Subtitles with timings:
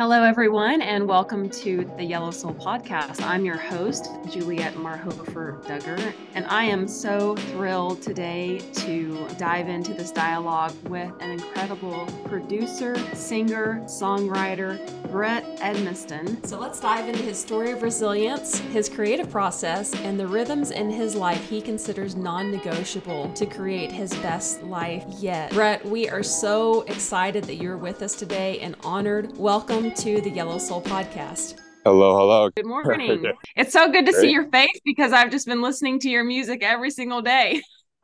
[0.00, 3.20] Hello, everyone, and welcome to the Yellow Soul Podcast.
[3.20, 9.92] I'm your host, Juliet Marhofer Duggar, and I am so thrilled today to dive into
[9.94, 14.78] this dialogue with an incredible producer, singer, songwriter,
[15.10, 16.46] Brett Edmiston.
[16.46, 20.90] So let's dive into his story of resilience, his creative process, and the rhythms in
[20.90, 25.52] his life he considers non negotiable to create his best life yet.
[25.52, 29.36] Brett, we are so excited that you're with us today and honored.
[29.36, 31.60] Welcome to the Yellow Soul podcast.
[31.84, 32.50] Hello, hello.
[32.50, 33.24] Good morning.
[33.56, 34.20] it's so good to Great.
[34.22, 37.62] see your face because I've just been listening to your music every single day.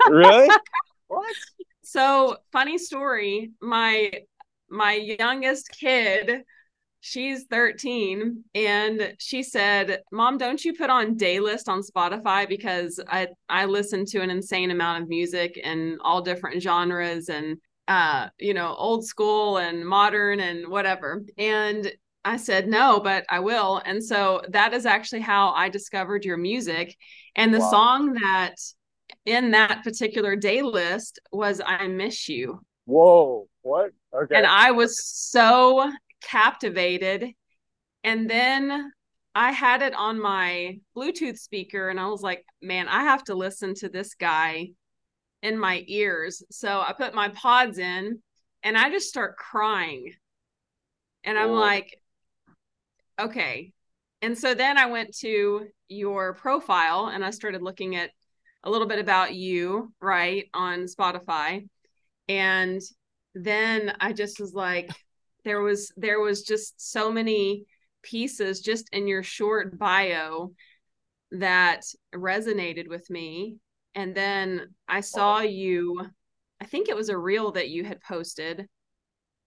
[0.08, 0.48] really?
[1.08, 1.34] what?
[1.82, 4.12] So, funny story, my
[4.70, 6.42] my youngest kid,
[7.00, 13.28] she's 13 and she said, "Mom, don't you put on Daylist on Spotify because I
[13.48, 18.54] I listen to an insane amount of music and all different genres and uh, you
[18.54, 21.22] know, old school and modern and whatever.
[21.36, 21.92] And
[22.24, 23.82] I said, no, but I will.
[23.84, 26.96] And so that is actually how I discovered your music.
[27.36, 27.70] And the wow.
[27.70, 28.54] song that
[29.26, 32.60] in that particular day list was I Miss You.
[32.86, 33.90] Whoa, what?
[34.14, 34.34] Okay.
[34.34, 35.90] And I was so
[36.22, 37.32] captivated.
[38.02, 38.90] And then
[39.34, 43.34] I had it on my Bluetooth speaker and I was like, man, I have to
[43.34, 44.70] listen to this guy
[45.44, 46.42] in my ears.
[46.50, 48.18] So I put my pods in
[48.64, 50.10] and I just start crying.
[51.22, 52.00] And I'm like,
[53.20, 53.72] okay.
[54.22, 58.10] And so then I went to your profile and I started looking at
[58.64, 61.68] a little bit about you, right, on Spotify.
[62.26, 62.80] And
[63.34, 64.90] then I just was like,
[65.44, 67.66] there was there was just so many
[68.02, 70.52] pieces just in your short bio
[71.32, 71.82] that
[72.14, 73.58] resonated with me
[73.94, 75.02] and then I oh.
[75.02, 76.00] saw you,
[76.60, 78.68] I think it was a reel that you had posted,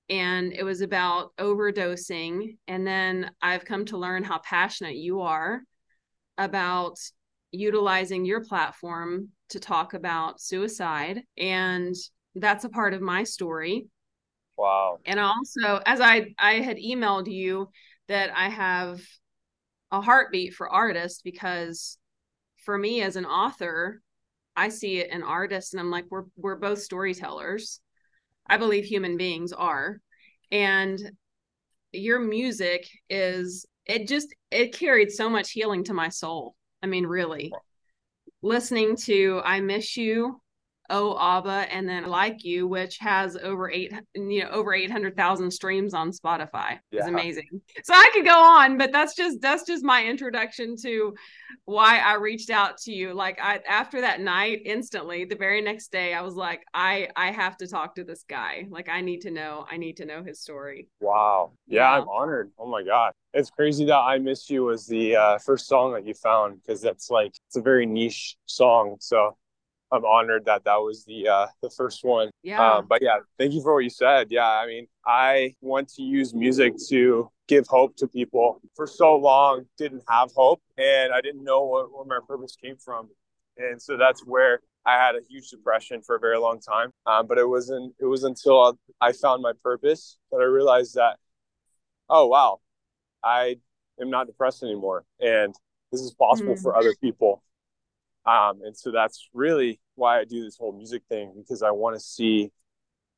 [0.09, 2.57] and it was about overdosing.
[2.67, 5.61] And then I've come to learn how passionate you are
[6.37, 6.97] about
[7.51, 11.23] utilizing your platform to talk about suicide.
[11.37, 11.95] And
[12.35, 13.87] that's a part of my story.
[14.57, 14.99] Wow.
[15.05, 17.69] And also, as I I had emailed you
[18.07, 19.01] that I have
[19.91, 21.97] a heartbeat for artists because
[22.63, 24.01] for me as an author,
[24.57, 27.79] I see it in artists and I'm like, we're we're both storytellers.
[28.49, 30.01] I believe human beings are.
[30.51, 30.99] And
[31.91, 36.55] your music is it just it carried so much healing to my soul.
[36.81, 37.53] I mean, really.
[38.41, 40.41] Listening to I Miss You
[40.89, 45.15] Oh Abba and then Like You, which has over eight you know over eight hundred
[45.17, 46.79] thousand streams on Spotify.
[46.91, 46.99] Yeah.
[46.99, 47.61] It's amazing.
[47.83, 51.13] So I could go on, but that's just that's just my introduction to
[51.65, 53.13] why I reached out to you.
[53.13, 57.31] Like I after that night, instantly, the very next day, I was like, I I
[57.31, 58.65] have to talk to this guy.
[58.69, 60.87] Like I need to know, I need to know his story.
[60.99, 61.51] Wow.
[61.67, 62.01] Yeah, yeah.
[62.01, 62.51] I'm honored.
[62.57, 63.11] Oh my God.
[63.33, 66.81] It's crazy that I Miss You was the uh, first song that you found because
[66.81, 68.95] that's like it's a very niche song.
[68.99, 69.35] So
[69.91, 72.29] I'm honored that that was the uh, the first one.
[72.43, 72.75] Yeah.
[72.75, 74.27] Um, but yeah, thank you for what you said.
[74.29, 78.61] Yeah, I mean, I want to use music to give hope to people.
[78.75, 82.77] For so long, didn't have hope, and I didn't know what, where my purpose came
[82.77, 83.09] from,
[83.57, 86.91] and so that's where I had a huge depression for a very long time.
[87.05, 91.17] Um, but it wasn't it was until I found my purpose that I realized that,
[92.09, 92.59] oh wow,
[93.23, 93.57] I
[94.01, 95.53] am not depressed anymore, and
[95.91, 96.61] this is possible mm.
[96.61, 97.41] for other people
[98.27, 101.95] um, and so that's really why I do this whole music thing because I want
[101.95, 102.51] to see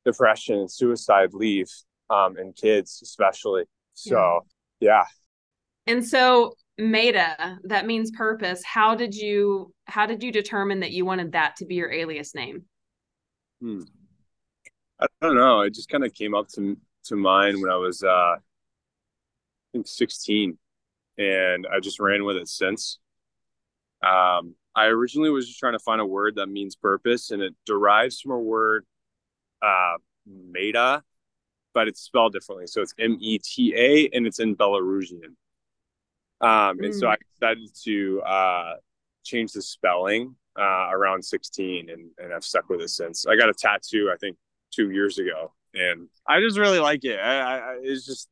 [0.04, 1.66] depression and suicide leave
[2.08, 3.64] um, in kids, especially.
[3.94, 4.46] So,
[4.78, 4.88] yeah.
[4.88, 5.04] yeah.
[5.92, 8.62] And so, Meyta, that means purpose.
[8.64, 12.34] How did you how did you determine that you wanted that to be your alias
[12.34, 12.64] name?
[13.60, 13.82] Hmm.
[15.00, 15.62] I don't know.
[15.62, 16.76] It just kind of came up to
[17.06, 18.38] to mind when I was, uh, I
[19.72, 20.56] think, sixteen,
[21.18, 22.98] and I just ran with it since.
[24.02, 27.54] Um, I originally was just trying to find a word that means purpose, and it
[27.66, 28.86] derives from a word,
[29.62, 29.94] uh,
[30.26, 31.02] meta,
[31.74, 32.66] but it's spelled differently.
[32.66, 35.34] So it's M E T A, and it's in Belarusian.
[36.40, 36.86] Um, mm.
[36.86, 37.18] and so I mm.
[37.34, 38.72] decided to uh,
[39.24, 43.26] change the spelling uh, around 16, and, and I've stuck with it since.
[43.26, 44.36] I got a tattoo, I think,
[44.72, 47.18] two years ago, and I just really like it.
[47.18, 48.28] I, I, it's just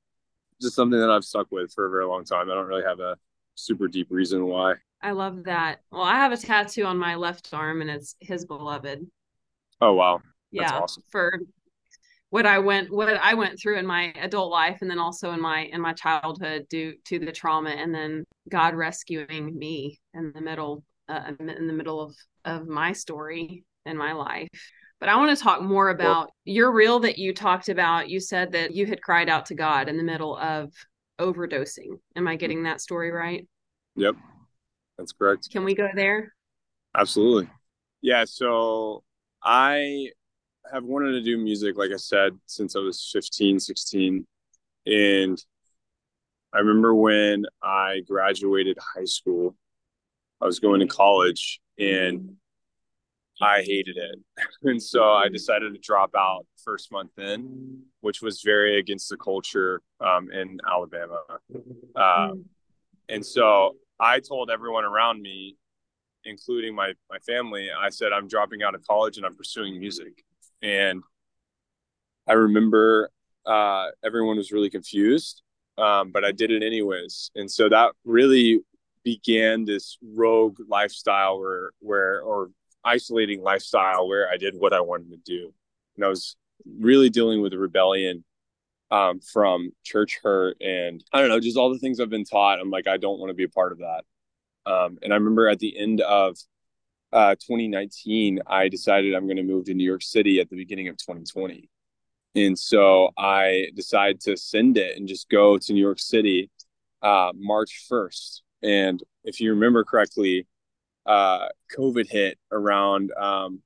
[0.61, 2.51] just something that I've stuck with for a very long time.
[2.51, 3.17] I don't really have a
[3.55, 4.75] super deep reason why.
[5.01, 5.81] I love that.
[5.91, 9.07] Well, I have a tattoo on my left arm and it's his beloved.
[9.81, 10.21] Oh wow.
[10.53, 10.79] That's yeah.
[10.79, 11.03] Awesome.
[11.11, 11.41] For
[12.31, 15.41] what I went what I went through in my adult life and then also in
[15.41, 20.41] my in my childhood due to the trauma and then God rescuing me in the
[20.41, 24.49] middle uh, in the middle of of my story in my life.
[25.01, 28.11] But I want to talk more about your reel that you talked about.
[28.11, 30.73] You said that you had cried out to God in the middle of
[31.21, 31.99] overdosing.
[32.17, 33.47] Am I getting that story right?
[33.95, 34.17] Yep.
[34.99, 35.49] That's correct.
[35.51, 36.35] Can we go there?
[36.97, 37.49] Absolutely.
[38.03, 38.25] Yeah.
[38.27, 39.05] So
[39.43, 40.11] I
[40.73, 44.27] have wanted to do music, like I said, since I was 15, 16.
[44.87, 45.45] And
[46.53, 49.57] I remember when I graduated high school,
[50.41, 52.37] I was going to college and
[53.41, 54.19] I hated it.
[54.63, 59.17] And so I decided to drop out first month in, which was very against the
[59.17, 61.21] culture um, in Alabama.
[61.95, 62.31] Uh,
[63.09, 65.57] and so I told everyone around me,
[66.25, 70.25] including my, my family, I said, I'm dropping out of college and I'm pursuing music.
[70.63, 71.03] And
[72.27, 73.11] I remember
[73.47, 75.43] uh, everyone was really confused,
[75.79, 77.31] um, but I did it anyways.
[77.35, 78.61] And so that really
[79.05, 82.51] began this rogue lifestyle where, where, or
[82.85, 85.53] isolating lifestyle where I did what I wanted to do.
[85.97, 86.37] And I was
[86.79, 88.25] really dealing with rebellion
[88.91, 92.61] um, from church hurt and I don't know, just all the things I've been taught.
[92.61, 94.05] I'm like, I don't want to be a part of that.
[94.67, 96.37] Um, and I remember at the end of
[97.13, 100.89] uh, 2019, I decided I'm going to move to New York City at the beginning
[100.89, 101.71] of 2020.
[102.35, 106.51] And so I decided to send it and just go to New York City
[107.03, 108.41] uh, March 1st.
[108.63, 110.47] And if you remember correctly,
[111.07, 113.63] uh, COVID hit around, um,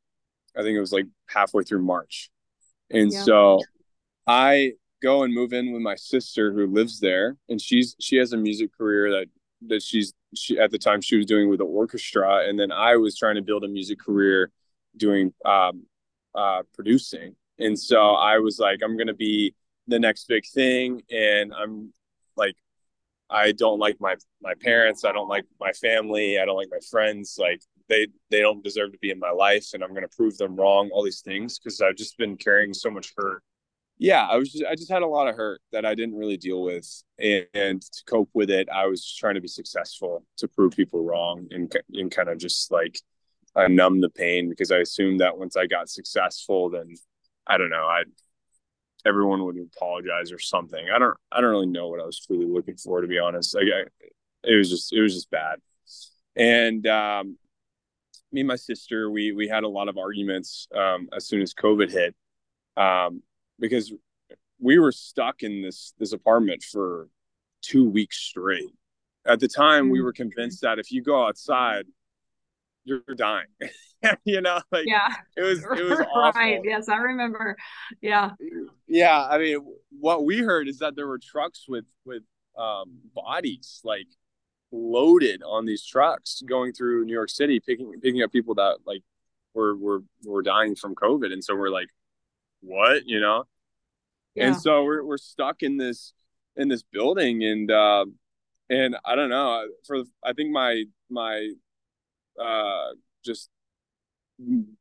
[0.56, 2.30] I think it was like halfway through March.
[2.90, 3.22] And yeah.
[3.22, 3.60] so
[4.26, 4.72] I
[5.02, 8.37] go and move in with my sister who lives there and she's she has a
[8.37, 9.26] music career that
[9.66, 12.96] that she's she at the time she was doing with the orchestra and then I
[12.96, 14.50] was trying to build a music career
[14.96, 15.84] doing um
[16.34, 19.54] uh producing and so I was like I'm to be
[19.88, 21.93] the next big thing and I'm
[22.37, 22.56] like
[23.32, 25.04] I don't like my my parents.
[25.04, 26.38] I don't like my family.
[26.38, 27.38] I don't like my friends.
[27.40, 30.37] Like they they don't deserve to be in my life, and I'm going to prove
[30.37, 30.90] them wrong.
[30.93, 33.43] All these things because I've just been carrying so much hurt.
[34.02, 36.37] Yeah, I was just I just had a lot of hurt that I didn't really
[36.37, 40.49] deal with, and, and to cope with it, I was trying to be successful to
[40.49, 42.99] prove people wrong, and and kind of just like
[43.54, 46.96] uh, numb the pain because I assumed that once I got successful, then
[47.46, 48.06] I don't know, I'd
[49.06, 50.84] everyone would apologize or something.
[50.93, 53.54] I don't I don't really know what I was truly looking for to be honest.
[53.54, 54.06] Like I,
[54.43, 55.60] it was just it was just bad.
[56.34, 57.38] And um,
[58.32, 61.54] me and my sister we we had a lot of arguments um, as soon as
[61.54, 62.16] COVID hit
[62.76, 63.22] um,
[63.62, 63.93] because
[64.61, 67.09] we were stuck in this this apartment for
[67.62, 68.75] two weeks straight.
[69.25, 70.05] At the time, we mm.
[70.05, 71.87] were convinced that if you go outside,
[72.85, 73.47] you're dying.
[74.25, 76.41] you know, like yeah, it was it was awful.
[76.41, 76.61] right.
[76.64, 77.56] Yes, I remember.
[78.03, 78.32] Yeah,
[78.87, 79.26] yeah.
[79.31, 79.59] I mean,
[79.99, 82.25] what we heard is that there were trucks with with
[82.59, 84.09] um, bodies like
[84.73, 89.03] loaded on these trucks going through New York City, picking picking up people that like
[89.55, 91.88] were were were dying from COVID, and so we're like,
[92.61, 93.44] what, you know?
[94.34, 94.49] Yeah.
[94.49, 96.12] And so we're we're stuck in this
[96.56, 98.06] in this building, and uh,
[98.70, 99.67] and I don't know.
[99.87, 101.50] For I think my my
[102.43, 102.90] uh,
[103.25, 103.50] just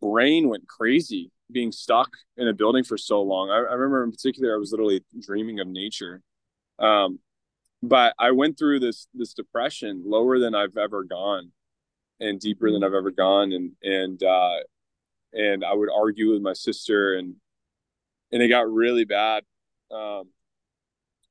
[0.01, 3.49] brain went crazy being stuck in a building for so long.
[3.49, 6.21] I, I remember in particular, I was literally dreaming of nature.
[6.79, 7.19] Um,
[7.83, 11.51] but I went through this this depression lower than I've ever gone,
[12.19, 14.57] and deeper than I've ever gone, and and uh,
[15.33, 17.35] and I would argue with my sister, and
[18.31, 19.43] and it got really bad.
[19.91, 20.29] Um,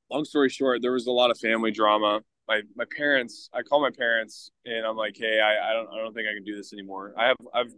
[0.09, 2.21] long story short, there was a lot of family drama.
[2.47, 5.97] My my parents i call my parents and i'm like hey i, I don't i
[5.97, 7.13] don't think i can do this anymore.
[7.17, 7.73] I have i've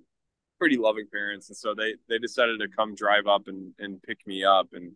[0.58, 4.26] pretty loving parents and so they they decided to come drive up and and pick
[4.26, 4.94] me up and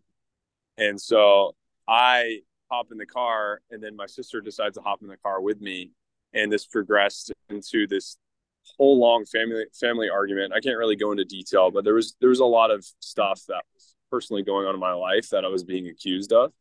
[0.78, 1.54] and so
[1.86, 2.38] i
[2.70, 5.60] hop in the car and then my sister decides to hop in the car with
[5.60, 5.90] me
[6.32, 8.16] and this progressed into this
[8.76, 10.52] whole long family family argument.
[10.54, 13.42] I can't really go into detail but there was there was a lot of stuff
[13.48, 16.52] that was personally going on in my life that i was being accused of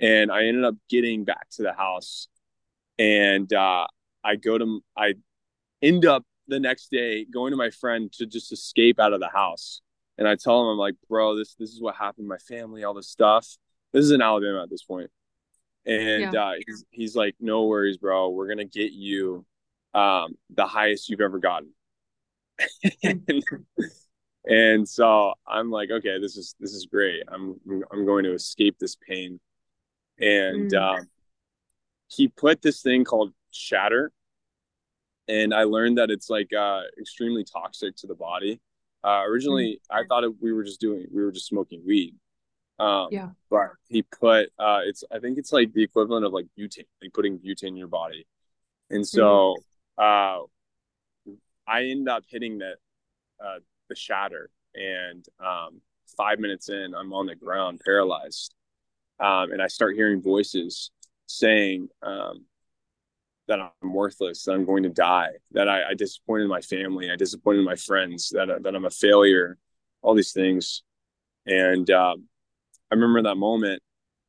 [0.00, 2.28] and I ended up getting back to the house
[2.98, 3.86] and uh,
[4.22, 5.14] I go to I
[5.82, 9.28] end up the next day going to my friend to just escape out of the
[9.28, 9.80] house.
[10.18, 12.28] And I tell him, I'm like, bro, this this is what happened.
[12.28, 13.46] My family, all this stuff.
[13.92, 15.10] This is in Alabama at this point.
[15.84, 16.42] And yeah.
[16.42, 18.30] uh, he's, he's like, no worries, bro.
[18.30, 19.44] We're gonna get you
[19.94, 21.70] um, the highest you've ever gotten.
[23.02, 23.44] and,
[24.46, 27.22] and so I'm like, okay, this is this is great.
[27.28, 27.60] I'm
[27.92, 29.40] I'm going to escape this pain.
[30.18, 30.80] And mm.
[30.80, 31.08] um,
[32.08, 34.12] he put this thing called shatter
[35.28, 38.60] and i learned that it's like uh extremely toxic to the body
[39.04, 39.96] uh originally mm-hmm.
[39.96, 42.14] i thought it, we were just doing we were just smoking weed
[42.78, 46.46] um yeah but he put uh it's i think it's like the equivalent of like
[46.58, 48.26] butane like putting butane in your body
[48.90, 49.56] and so
[49.98, 50.42] mm-hmm.
[51.26, 51.32] uh
[51.66, 52.76] i ended up hitting that
[53.44, 55.80] uh the shatter and um,
[56.16, 58.54] five minutes in, I'm on the ground, paralyzed,
[59.18, 60.90] um, and I start hearing voices
[61.26, 62.44] saying um,
[63.48, 67.16] that I'm worthless, that I'm going to die, that I, I disappointed my family, I
[67.16, 69.58] disappointed my friends, that that I'm a failure,
[70.02, 70.82] all these things,
[71.46, 72.24] and um,
[72.90, 73.82] I remember that moment.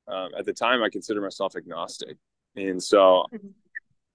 [0.07, 2.17] Um, at the time, I considered myself agnostic,
[2.55, 3.47] and so, mm-hmm.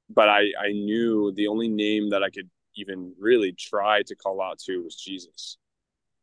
[0.08, 4.40] but I I knew the only name that I could even really try to call
[4.40, 5.58] out to was Jesus,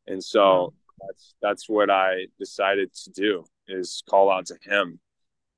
[0.07, 4.99] and so that's that's what I decided to do is call out to Him,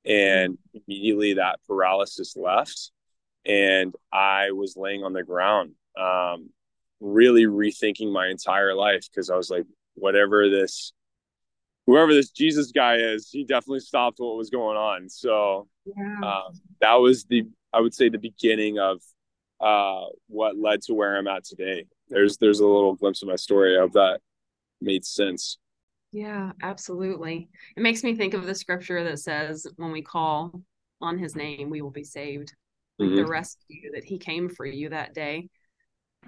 [0.04, 2.90] and immediately that paralysis left,
[3.44, 6.50] and I was laying on the ground, um,
[7.00, 10.92] really rethinking my entire life because I was like, whatever this
[11.86, 15.08] whoever this Jesus guy is, he definitely stopped what was going on.
[15.08, 16.20] So yeah.
[16.22, 19.00] um, that was the, I would say, the beginning of
[19.62, 21.86] uh, what led to where I'm at today.
[22.08, 24.20] There's there's a little glimpse of my story of that
[24.80, 25.58] made sense.
[26.12, 27.48] Yeah, absolutely.
[27.76, 30.60] It makes me think of the scripture that says, "When we call
[31.00, 32.54] on His name, we will be saved."
[33.00, 33.16] Mm-hmm.
[33.16, 35.48] The rescue that He came for you that day,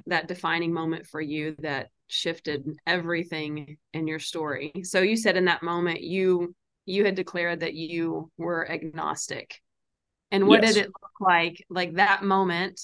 [0.07, 4.73] that defining moment for you that shifted everything in your story.
[4.85, 6.55] So you said in that moment you
[6.87, 9.61] you had declared that you were agnostic.
[10.31, 10.75] And what yes.
[10.75, 12.81] did it look like like that moment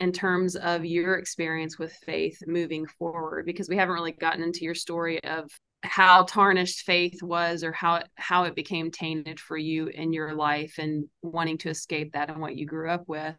[0.00, 4.64] in terms of your experience with faith moving forward because we haven't really gotten into
[4.64, 5.50] your story of
[5.82, 10.34] how tarnished faith was or how it, how it became tainted for you in your
[10.34, 13.36] life and wanting to escape that and what you grew up with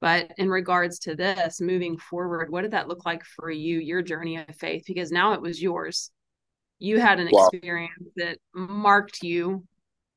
[0.00, 4.02] but in regards to this, moving forward, what did that look like for you, your
[4.02, 4.84] journey of faith?
[4.86, 6.10] Because now it was yours.
[6.78, 7.48] You had an wow.
[7.48, 9.64] experience that marked you.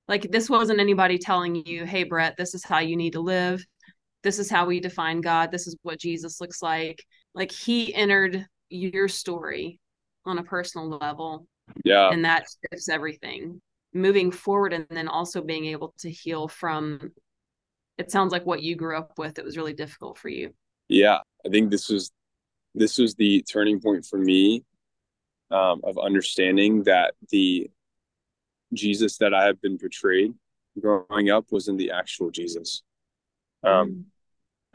[0.07, 3.65] Like this wasn't anybody telling you, hey, Brett, this is how you need to live.
[4.23, 5.51] This is how we define God.
[5.51, 7.03] This is what Jesus looks like.
[7.33, 9.79] Like he entered your story
[10.25, 11.47] on a personal level.
[11.83, 12.09] Yeah.
[12.09, 13.61] And that shifts everything.
[13.93, 17.11] Moving forward and then also being able to heal from
[18.01, 20.51] it sounds like what you grew up with it was really difficult for you
[20.89, 22.11] yeah i think this was
[22.73, 24.63] this was the turning point for me
[25.51, 27.69] um, of understanding that the
[28.73, 30.33] jesus that i have been portrayed
[30.79, 32.83] growing up wasn't the actual jesus
[33.63, 34.03] um, mm.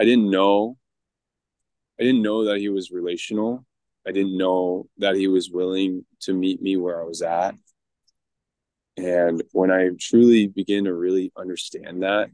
[0.01, 0.77] i didn't know
[1.99, 3.65] i didn't know that he was relational
[4.07, 7.55] i didn't know that he was willing to meet me where i was at
[8.97, 12.31] and when i truly began to really understand that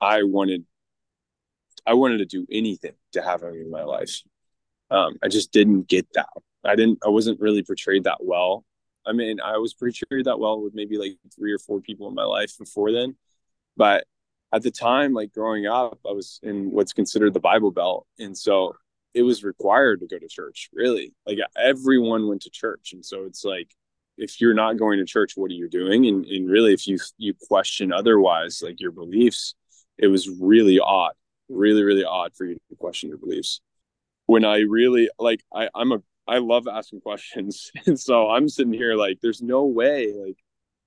[0.00, 0.64] I wanted
[1.86, 4.22] I wanted to do anything to have him in my life.
[4.90, 6.28] Um, I just didn't get that.
[6.64, 6.98] I didn't.
[7.04, 8.64] I wasn't really portrayed that well.
[9.06, 12.14] I mean, I was portrayed that well with maybe like three or four people in
[12.14, 13.16] my life before then,
[13.76, 14.04] but
[14.52, 18.36] at the time, like growing up, I was in what's considered the Bible Belt, and
[18.36, 18.74] so
[19.14, 20.68] it was required to go to church.
[20.72, 23.68] Really, like everyone went to church, and so it's like
[24.16, 26.06] if you're not going to church, what are you doing?
[26.06, 29.54] And, and really, if you you question otherwise, like your beliefs,
[29.98, 31.12] it was really odd,
[31.48, 33.60] really, really odd for you to question your beliefs.
[34.26, 37.70] When I really like, I, I'm a, I love asking questions.
[37.86, 40.36] And so I'm sitting here like, there's no way like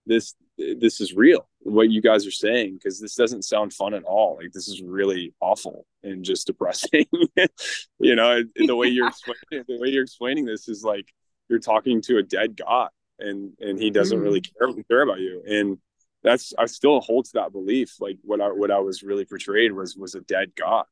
[0.05, 4.03] this, this is real, what you guys are saying, because this doesn't sound fun at
[4.03, 4.37] all.
[4.41, 7.05] Like this is really awful and just depressing.
[7.99, 11.07] you know, the way you're explaining, the way you're explaining this is like
[11.49, 14.23] you're talking to a dead God and, and he doesn't mm.
[14.23, 15.41] really care, care about you.
[15.47, 15.77] And
[16.23, 17.97] that's I still hold to that belief.
[17.99, 20.85] Like what I what I was really portrayed was was a dead God,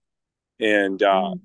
[0.60, 1.40] and uh, mm.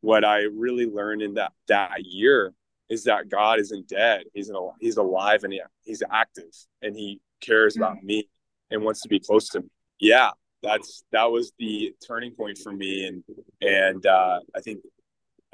[0.00, 2.54] what I really learned in that that year
[2.92, 4.24] is that God isn't dead.
[4.34, 7.78] He's an, he's alive and he, he's active and he cares mm.
[7.78, 8.28] about me
[8.70, 9.68] and wants to be close to me.
[9.98, 10.30] Yeah,
[10.62, 13.24] that's that was the turning point for me, and
[13.60, 14.80] and uh, I think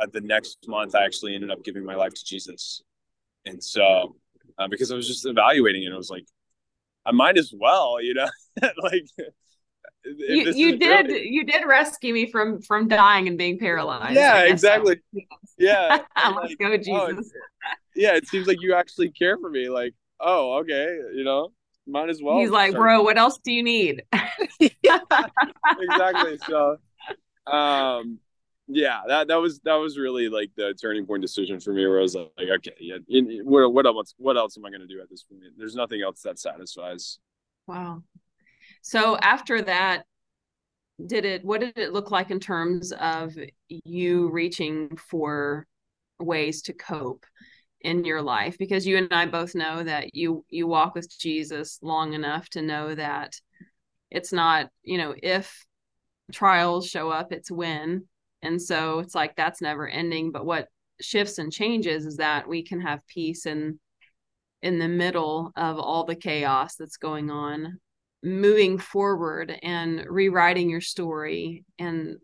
[0.00, 2.82] at the next month I actually ended up giving my life to Jesus,
[3.46, 4.16] and so
[4.58, 6.24] uh, because I was just evaluating it, I was like,
[7.04, 8.28] I might as well, you know,
[8.82, 9.04] like
[10.04, 11.28] you, you did really...
[11.28, 14.16] you did rescue me from from dying and being paralyzed.
[14.16, 14.96] Yeah, exactly.
[15.14, 15.20] So.
[15.58, 16.02] Yeah.
[16.16, 17.32] Let's like, go, oh, Jesus.
[17.34, 19.68] Oh, yeah, it seems like you actually care for me.
[19.68, 21.52] Like, oh, okay, you know,
[21.86, 22.38] might as well.
[22.38, 22.82] He's like, start...
[22.82, 24.04] bro, what else do you need?
[24.60, 26.38] exactly.
[26.46, 26.76] So,
[27.46, 28.18] um,
[28.68, 31.98] yeah, that that was that was really like the turning point decision for me, where
[31.98, 34.86] I was like, okay, yeah, in, what what else what else am I going to
[34.86, 35.42] do at this point?
[35.56, 37.18] There's nothing else that satisfies.
[37.66, 38.02] Wow.
[38.82, 40.04] So after that,
[41.04, 41.44] did it?
[41.44, 43.36] What did it look like in terms of
[43.68, 45.66] you reaching for
[46.18, 47.24] ways to cope
[47.80, 48.56] in your life?
[48.58, 52.62] Because you and I both know that you you walk with Jesus long enough to
[52.62, 53.34] know that
[54.10, 55.64] it's not you know if
[56.32, 58.04] trials show up, it's when
[58.42, 60.68] and so it's like that's never ending but what
[61.00, 63.78] shifts and changes is that we can have peace in
[64.62, 67.78] in the middle of all the chaos that's going on
[68.22, 72.16] moving forward and rewriting your story and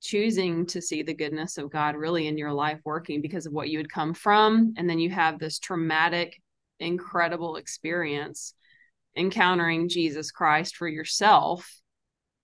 [0.00, 3.68] choosing to see the goodness of God really in your life working because of what
[3.68, 4.74] you had come from.
[4.76, 6.40] And then you have this traumatic
[6.78, 8.54] incredible experience
[9.16, 11.68] encountering Jesus Christ for yourself.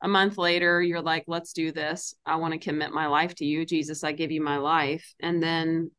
[0.03, 2.15] A month later you're like let's do this.
[2.25, 3.67] I want to commit my life to you.
[3.67, 5.15] Jesus i give you my life.
[5.21, 5.91] And then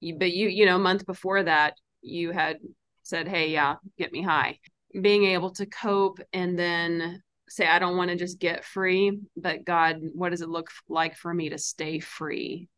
[0.00, 2.58] you but you you know a month before that you had
[3.02, 4.58] said hey yeah get me high
[5.00, 9.64] being able to cope and then say i don't want to just get free but
[9.64, 12.68] god what does it look like for me to stay free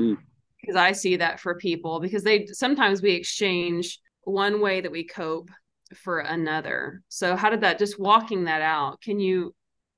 [0.00, 0.16] mm.
[0.60, 5.04] because i see that for people because they sometimes we exchange one way that we
[5.04, 5.50] cope
[5.94, 9.54] for another so how did that just walking that out can you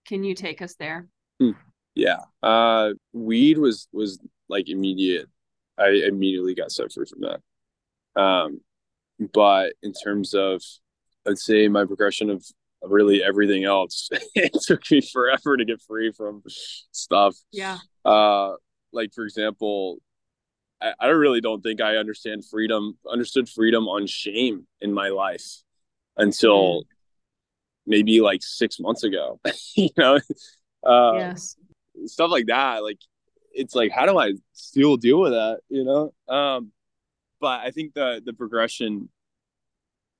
[0.06, 1.08] can you take us there?
[1.40, 1.50] Hmm.
[1.94, 2.20] Yeah.
[2.42, 5.26] Uh, weed was was like immediate.
[5.78, 8.20] I immediately got set free from that.
[8.20, 8.60] Um,
[9.34, 10.62] but in terms of,
[11.26, 12.44] I'd say my progression of
[12.82, 16.42] really everything else, it took me forever to get free from
[16.92, 17.36] stuff.
[17.52, 17.78] Yeah.
[18.04, 18.52] Uh,
[18.92, 19.98] like for example,
[20.80, 25.62] I, I really don't think I understand freedom, understood freedom on shame in my life
[26.16, 26.82] until mm
[27.86, 29.40] maybe like six months ago
[29.76, 30.18] you know
[30.84, 31.56] uh, yes
[32.06, 32.98] stuff like that like
[33.52, 36.70] it's like how do i still deal with that you know um
[37.40, 39.08] but i think the the progression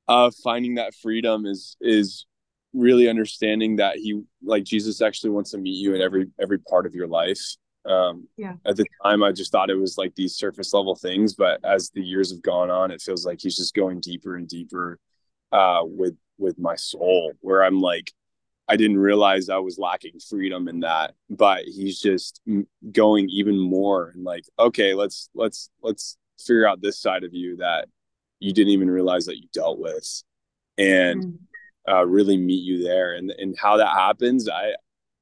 [0.08, 2.26] of finding that freedom is is
[2.72, 6.86] really understanding that he like jesus actually wants to meet you in every every part
[6.86, 7.40] of your life.
[7.86, 8.54] Um yeah.
[8.66, 11.90] at the time i just thought it was like these surface level things but as
[11.90, 14.98] the years have gone on it feels like he's just going deeper and deeper
[15.52, 18.12] uh with with my soul where I'm like,
[18.68, 22.40] I didn't realize I was lacking freedom in that, but he's just
[22.92, 27.56] going even more and like, okay, let's let's let's figure out this side of you
[27.58, 27.88] that
[28.40, 30.22] you didn't even realize that you dealt with,
[30.78, 31.38] and mm.
[31.88, 33.14] uh, really meet you there.
[33.14, 34.74] And and how that happens, I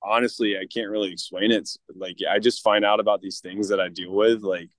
[0.03, 1.69] honestly I can't really explain it.
[1.95, 4.71] Like I just find out about these things that I deal with, like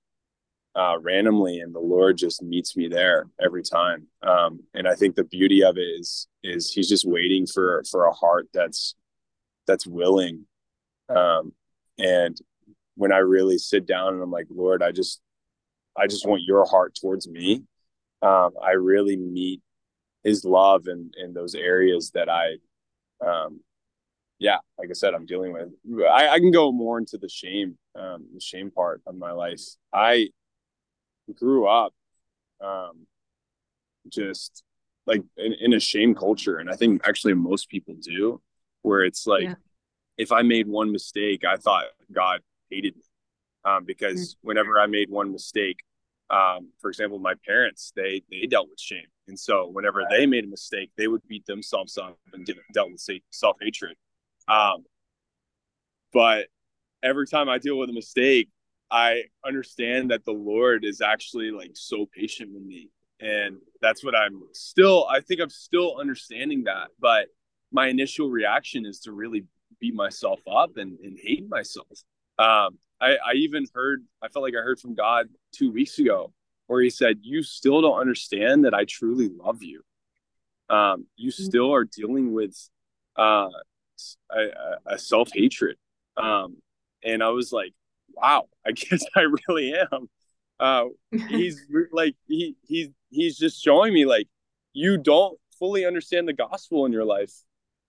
[0.75, 4.07] uh, randomly, and the Lord just meets me there every time.
[4.21, 8.05] Um, and I think the beauty of it is is He's just waiting for for
[8.05, 8.95] a heart that's
[9.67, 10.45] that's willing.
[11.09, 11.53] Um,
[11.97, 12.37] and
[12.95, 15.21] when I really sit down and I'm like, Lord, I just
[15.97, 17.63] I just want Your heart towards me.
[18.25, 19.61] Um, I really meet
[20.23, 22.55] His love in in those areas that I
[23.25, 23.61] um,
[24.39, 25.69] yeah, like I said, I'm dealing with.
[26.09, 29.61] I, I can go more into the shame, um, the shame part of my life.
[29.93, 30.29] I
[31.33, 31.93] grew up
[32.61, 33.07] um,
[34.09, 34.63] just
[35.05, 36.57] like in, in, a shame culture.
[36.57, 38.41] And I think actually most people do,
[38.81, 39.55] where it's like, yeah.
[40.17, 43.03] if I made one mistake, I thought God hated me.
[43.63, 44.47] Um, because mm-hmm.
[44.47, 45.77] whenever I made one mistake,
[46.29, 49.05] um, for example, my parents, they, they dealt with shame.
[49.27, 52.91] And so whenever they made a mistake, they would beat themselves up and did, dealt
[52.91, 53.95] with self hatred.
[54.47, 54.85] Um,
[56.13, 56.47] but
[57.03, 58.49] every time I deal with a mistake,
[58.89, 62.89] I understand that the Lord is actually like so patient with me.
[63.19, 66.89] And that's what I'm still, I think I'm still understanding that.
[66.99, 67.27] But
[67.71, 69.45] my initial reaction is to really
[69.79, 71.87] beat myself up and, and hate myself.
[72.37, 76.33] Um, I, I even heard, I felt like I heard from God two weeks ago
[76.67, 79.81] where he said, You still don't understand that I truly love you.
[80.69, 81.43] Um, you mm-hmm.
[81.43, 82.57] still are dealing with
[83.15, 83.49] uh,
[84.31, 84.45] a,
[84.85, 85.77] a self hatred.
[86.17, 86.57] Um,
[87.03, 87.73] and I was like,
[88.15, 90.09] wow, I guess I really am.
[90.59, 90.85] Uh,
[91.29, 94.27] he's like he he's he's just showing me like
[94.73, 97.33] you don't fully understand the gospel in your life.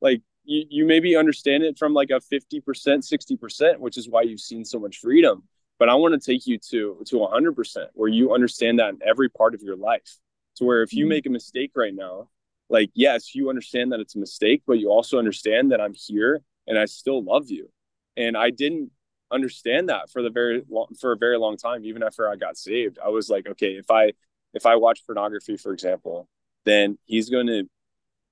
[0.00, 4.08] Like you you maybe understand it from like a fifty percent, sixty percent, which is
[4.08, 5.44] why you've seen so much freedom.
[5.78, 8.98] But I want to take you to to hundred percent, where you understand that in
[9.04, 10.18] every part of your life.
[10.56, 11.10] To where if you mm-hmm.
[11.10, 12.28] make a mistake right now,
[12.70, 16.42] like yes, you understand that it's a mistake, but you also understand that I'm here
[16.66, 17.70] and I still love you.
[18.16, 18.90] And I didn't
[19.30, 22.56] understand that for the very long, for a very long time even after i got
[22.56, 24.12] saved i was like okay if i
[24.54, 26.28] if i watch pornography for example
[26.64, 27.64] then he's going to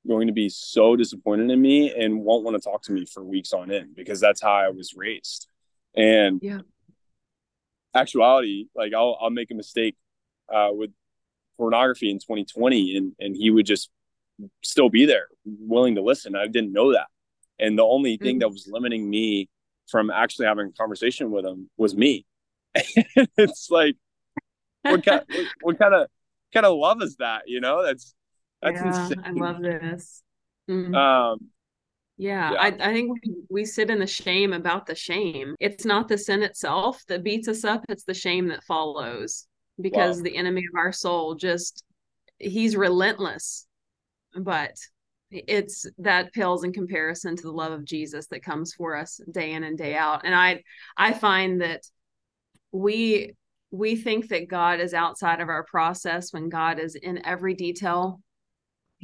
[0.07, 3.25] going to be so disappointed in me and won't want to talk to me for
[3.25, 5.49] weeks on end because that's how i was raised
[5.97, 6.61] and yeah
[7.95, 9.97] actuality like i'll i'll make a mistake
[10.53, 10.91] uh with
[11.57, 13.89] pornography in 2020 and and he would just
[14.63, 17.07] still be there willing to listen i didn't know that
[17.59, 18.41] and the only thing mm-hmm.
[18.41, 19.49] that was limiting me
[19.89, 22.27] from actually having a conversation with him was me.
[22.75, 23.97] it's like
[24.83, 26.09] what kind what, what, kind of
[26.53, 27.43] kind of love is that?
[27.47, 28.15] You know, that's
[28.65, 29.23] that's yeah, insane.
[29.25, 30.23] I love this.
[30.69, 30.95] Mm-hmm.
[30.95, 31.39] Um,
[32.17, 33.19] yeah, yeah, I I think
[33.51, 35.55] we sit in the shame about the shame.
[35.61, 39.47] It's not the sin itself that beats us up, it's the shame that follows
[39.81, 40.23] because wow.
[40.23, 41.85] the enemy of our soul just
[42.39, 43.67] he's relentless.
[44.37, 44.77] But
[45.31, 49.53] it's that pales in comparison to the love of Jesus that comes for us day
[49.53, 50.23] in and day out.
[50.25, 50.63] And I
[50.97, 51.83] I find that
[52.73, 53.35] we
[53.71, 58.21] we think that God is outside of our process when God is in every detail.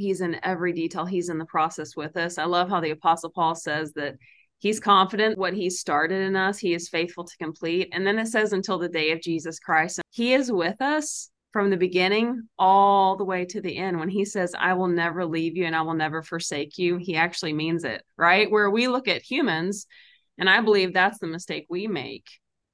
[0.01, 1.05] He's in every detail.
[1.05, 2.39] He's in the process with us.
[2.39, 4.17] I love how the apostle Paul says that
[4.59, 7.89] he's confident what he started in us, he is faithful to complete.
[7.93, 10.01] And then it says until the day of Jesus Christ.
[10.11, 13.99] He is with us from the beginning all the way to the end.
[13.99, 17.17] When he says, I will never leave you and I will never forsake you, he
[17.17, 18.51] actually means it, right?
[18.51, 19.87] Where we look at humans,
[20.39, 22.27] and I believe that's the mistake we make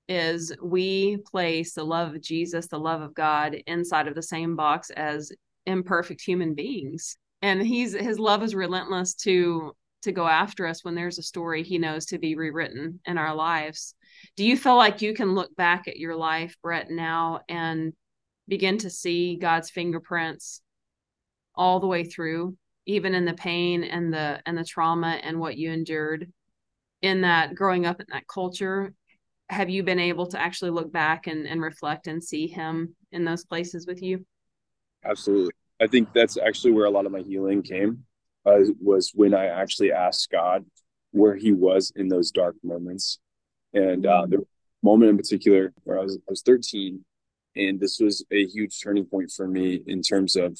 [0.08, 4.54] is we place the love of Jesus, the love of God inside of the same
[4.54, 5.32] box as
[5.66, 7.16] imperfect human beings.
[7.42, 11.62] And he's his love is relentless to to go after us when there's a story
[11.62, 13.94] he knows to be rewritten in our lives.
[14.36, 17.92] Do you feel like you can look back at your life, Brett, now and
[18.46, 20.62] begin to see God's fingerprints
[21.54, 25.56] all the way through, even in the pain and the and the trauma and what
[25.56, 26.30] you endured
[27.02, 28.94] in that growing up in that culture?
[29.48, 33.24] Have you been able to actually look back and, and reflect and see him in
[33.24, 34.24] those places with you?
[35.04, 35.52] Absolutely.
[35.80, 38.04] I think that's actually where a lot of my healing came
[38.44, 40.64] uh, was when I actually asked God
[41.12, 43.18] where he was in those dark moments.
[43.74, 44.44] And uh, the
[44.82, 47.04] moment in particular where I was, I was 13
[47.56, 50.58] and this was a huge turning point for me in terms of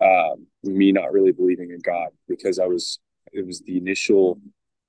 [0.00, 2.98] uh, me not really believing in God because I was
[3.32, 4.40] it was the initial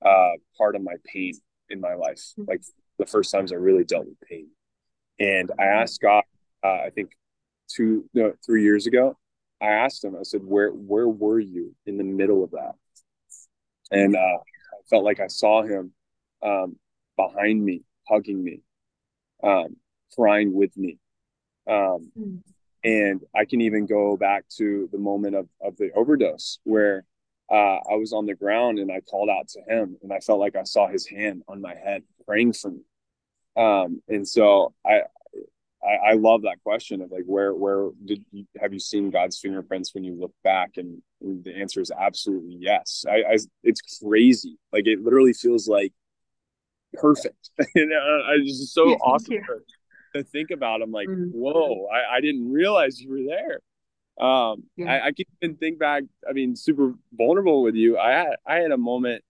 [0.04, 1.34] uh, part of my pain
[1.68, 2.44] in my life, mm-hmm.
[2.48, 2.62] like
[2.98, 4.48] the first times I really dealt with pain,
[5.18, 6.24] and I asked God,
[6.62, 7.12] uh, I think
[7.68, 9.16] two no three years ago,
[9.60, 12.72] I asked him, I said, where where were you in the middle of that?
[13.90, 15.92] And uh, I felt like I saw him
[16.42, 16.76] um,
[17.16, 18.60] behind me, hugging me,
[19.42, 19.76] um,
[20.14, 20.98] crying with me,
[21.68, 22.38] um, mm.
[22.84, 27.04] And I can even go back to the moment of, of the overdose where
[27.50, 30.38] uh, I was on the ground and I called out to him and I felt
[30.38, 32.82] like I saw his hand on my head praying for me.
[33.56, 35.00] Um, and so I,
[35.82, 39.38] I, I, love that question of like, where, where did you, have you seen God's
[39.38, 40.72] fingerprints when you look back?
[40.76, 43.04] And, the answer is absolutely yes.
[43.08, 44.58] I, I, it's crazy.
[44.72, 45.92] Like it literally feels like
[46.92, 47.50] perfect.
[47.74, 49.38] and uh, it's just so awesome
[50.14, 50.82] to think about.
[50.82, 51.30] I'm like, mm-hmm.
[51.32, 53.60] whoa, I, I, didn't realize you were there.
[54.26, 54.92] Um, yeah.
[54.92, 56.04] I, I can even think back.
[56.28, 57.98] I mean, super vulnerable with you.
[57.98, 59.22] I had I had a moment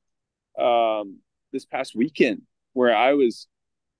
[0.59, 1.19] um,
[1.53, 3.47] this past weekend where I was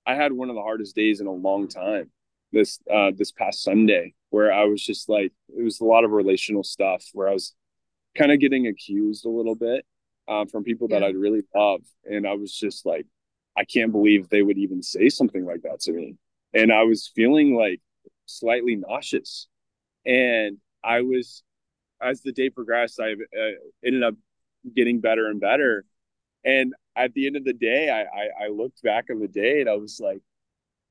[0.05, 2.09] I had one of the hardest days in a long time.
[2.51, 6.11] This uh, this past Sunday, where I was just like, it was a lot of
[6.11, 7.53] relational stuff where I was
[8.17, 9.85] kind of getting accused a little bit
[10.27, 10.99] uh, from people yeah.
[10.99, 13.05] that I'd really love, and I was just like,
[13.57, 16.15] I can't believe they would even say something like that to me
[16.53, 17.81] and I was feeling like
[18.25, 19.47] slightly nauseous.
[20.05, 21.43] And I was,
[22.01, 23.51] as the day progressed, I uh,
[23.85, 24.15] ended up
[24.75, 25.85] getting better and better.
[26.45, 29.61] And at the end of the day, I, I, I looked back on the day
[29.61, 30.21] and I was like,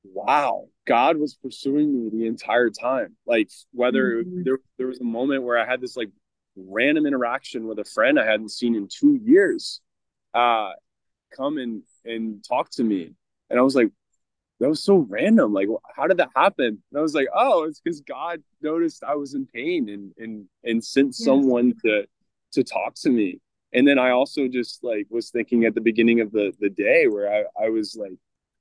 [0.03, 3.15] wow, God was pursuing me the entire time.
[3.25, 4.43] Like whether mm-hmm.
[4.43, 6.09] there, there was a moment where I had this like
[6.55, 9.81] random interaction with a friend I hadn't seen in two years,
[10.33, 10.71] uh,
[11.35, 13.13] come and, and talk to me.
[13.49, 13.91] And I was like,
[14.59, 15.53] that was so random.
[15.53, 16.65] Like, how did that happen?
[16.65, 20.45] And I was like, oh, it's because God noticed I was in pain and and
[20.63, 21.23] and sent yes.
[21.23, 22.05] someone to
[22.53, 23.39] to talk to me.
[23.73, 27.07] And then I also just like was thinking at the beginning of the the day
[27.07, 28.17] where I I was like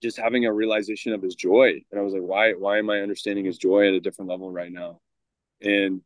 [0.06, 3.00] just having a realization of his joy, and I was like, why why am I
[3.00, 5.00] understanding his joy at a different level right now?
[5.60, 6.02] And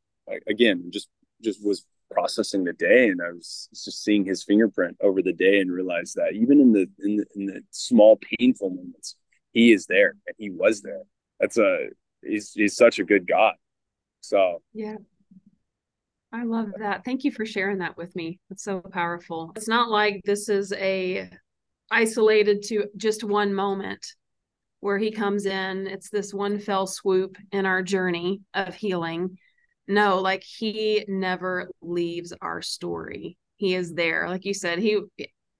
[0.46, 1.08] again, just
[1.42, 5.60] just was processing the day and I was just seeing his fingerprint over the day
[5.60, 9.14] and realized that even in the in the, in the small painful moments
[9.52, 11.02] he is there and he was there.
[11.38, 11.88] That's a
[12.22, 13.54] he's he's such a good God.
[14.20, 14.96] So yeah.
[16.32, 17.04] I love that.
[17.04, 18.38] Thank you for sharing that with me.
[18.50, 19.52] It's so powerful.
[19.56, 21.28] It's not like this is a
[21.90, 24.06] isolated to just one moment
[24.80, 25.86] where he comes in.
[25.86, 29.38] It's this one fell swoop in our journey of healing.
[29.86, 33.36] No, like he never leaves our story.
[33.56, 34.28] He is there.
[34.28, 35.00] Like you said, he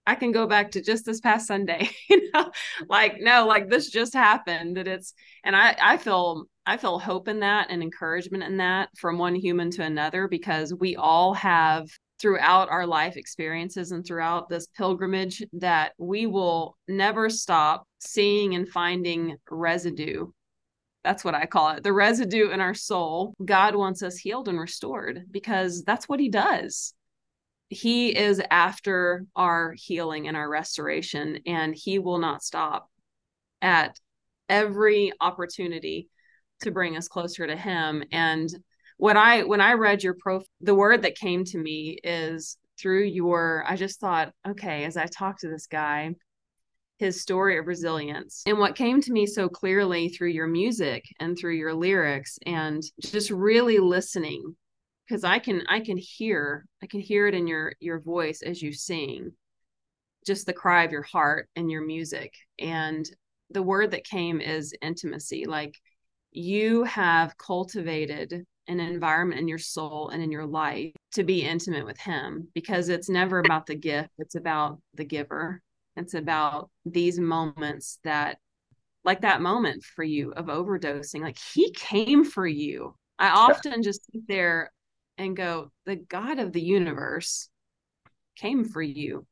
[0.07, 2.51] I can go back to just this past Sunday, you know,
[2.89, 4.77] like no, like this just happened.
[4.77, 5.15] That it's
[5.45, 9.35] and I I feel I feel hope in that and encouragement in that from one
[9.35, 11.89] human to another because we all have
[12.21, 18.69] throughout our life experiences and throughout this pilgrimage that we will never stop seeing and
[18.69, 20.27] finding residue.
[21.03, 21.83] That's what I call it.
[21.83, 23.35] The residue in our soul.
[23.43, 26.93] God wants us healed and restored because that's what he does
[27.71, 32.91] he is after our healing and our restoration and he will not stop
[33.63, 33.99] at
[34.49, 36.09] every opportunity
[36.63, 38.51] to bring us closer to him and
[39.01, 43.05] what i when i read your profile the word that came to me is through
[43.05, 46.15] your i just thought okay as i talked to this guy
[46.99, 48.43] his story of resilience.
[48.45, 52.83] And what came to me so clearly through your music and through your lyrics and
[53.01, 54.55] just really listening
[55.09, 58.61] because i can i can hear i can hear it in your your voice as
[58.61, 59.33] you sing
[60.27, 62.35] just the cry of your heart and your music.
[62.59, 63.09] And
[63.51, 65.75] the word that came is intimacy like
[66.31, 68.45] you have cultivated
[68.79, 72.89] an environment in your soul and in your life to be intimate with him because
[72.89, 75.63] it's never about the gift it's about the giver.
[75.97, 78.39] It's about these moments that
[79.05, 82.95] like that moment for you of overdosing like he came for you.
[83.19, 84.73] I often just sit there
[85.19, 87.49] and go the god of the universe
[88.37, 89.27] came for you.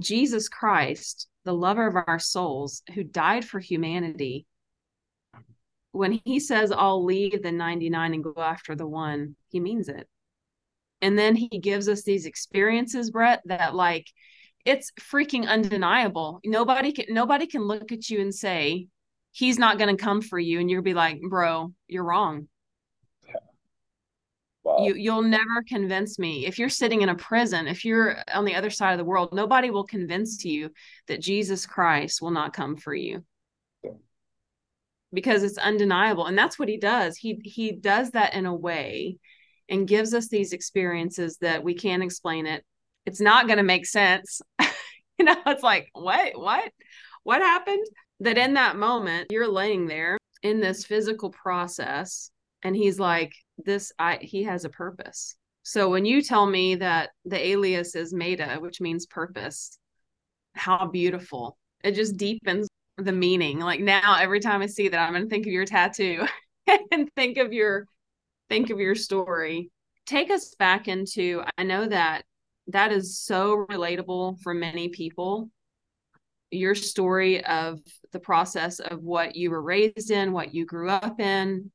[0.00, 4.46] Jesus christ the lover of our souls who died for humanity
[5.96, 10.06] when he says I'll leave the 99 and go after the one, he means it.
[11.00, 14.06] And then he gives us these experiences, Brett, that like
[14.64, 16.40] it's freaking undeniable.
[16.44, 18.88] Nobody can nobody can look at you and say
[19.32, 22.48] he's not going to come for you and you'll be like, "Bro, you're wrong."
[24.64, 24.78] Wow.
[24.84, 26.46] You you'll never convince me.
[26.46, 29.32] If you're sitting in a prison, if you're on the other side of the world,
[29.32, 30.70] nobody will convince you
[31.08, 33.24] that Jesus Christ will not come for you
[35.12, 36.26] because it's undeniable.
[36.26, 37.16] And that's what he does.
[37.16, 39.18] He he does that in a way
[39.68, 42.64] and gives us these experiences that we can't explain it.
[43.04, 44.40] It's not going to make sense.
[45.18, 46.70] You know it's like what what
[47.22, 47.86] what happened?
[48.20, 52.30] That in that moment you're laying there in this physical process
[52.62, 55.36] and he's like this i he has a purpose.
[55.62, 59.78] So when you tell me that the alias is Meyta which means purpose
[60.54, 61.56] how beautiful.
[61.82, 63.58] It just deepens the meaning.
[63.58, 66.26] Like now, every time I see that, I'm gonna think of your tattoo
[66.90, 67.86] and think of your
[68.48, 69.70] think of your story.
[70.06, 71.42] Take us back into.
[71.58, 72.24] I know that
[72.68, 75.50] that is so relatable for many people.
[76.50, 77.80] Your story of
[78.12, 81.70] the process of what you were raised in, what you grew up in,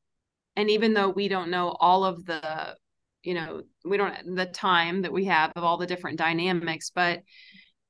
[0.55, 2.75] and even though we don't know all of the
[3.23, 7.21] you know we don't the time that we have of all the different dynamics but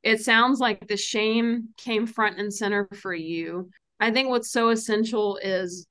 [0.03, 3.69] it sounds like the shame came front and center for you.
[3.99, 5.87] I think what's so essential is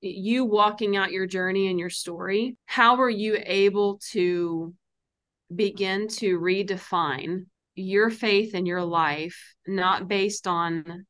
[0.00, 2.56] you walking out your journey and your story.
[2.66, 4.74] How were you able to
[5.54, 11.06] begin to redefine your faith in your life, not based on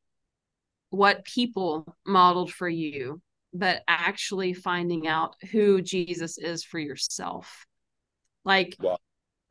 [0.91, 3.21] what people modeled for you,
[3.53, 7.65] but actually finding out who Jesus is for yourself?
[8.43, 8.99] Like, wow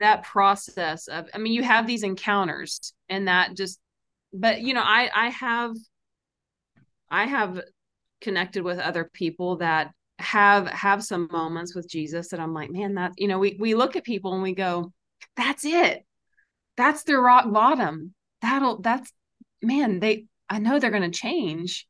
[0.00, 3.78] that process of i mean you have these encounters and that just
[4.32, 5.74] but you know i i have
[7.10, 7.60] i have
[8.20, 12.94] connected with other people that have have some moments with jesus that i'm like man
[12.94, 14.92] that you know we we look at people and we go
[15.36, 16.04] that's it.
[16.76, 18.14] That's their rock bottom.
[18.42, 19.10] That'll that's
[19.62, 21.86] man they i know they're going to change.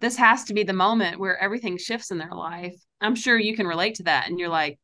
[0.00, 2.74] This has to be the moment where everything shifts in their life.
[3.00, 4.78] I'm sure you can relate to that and you're like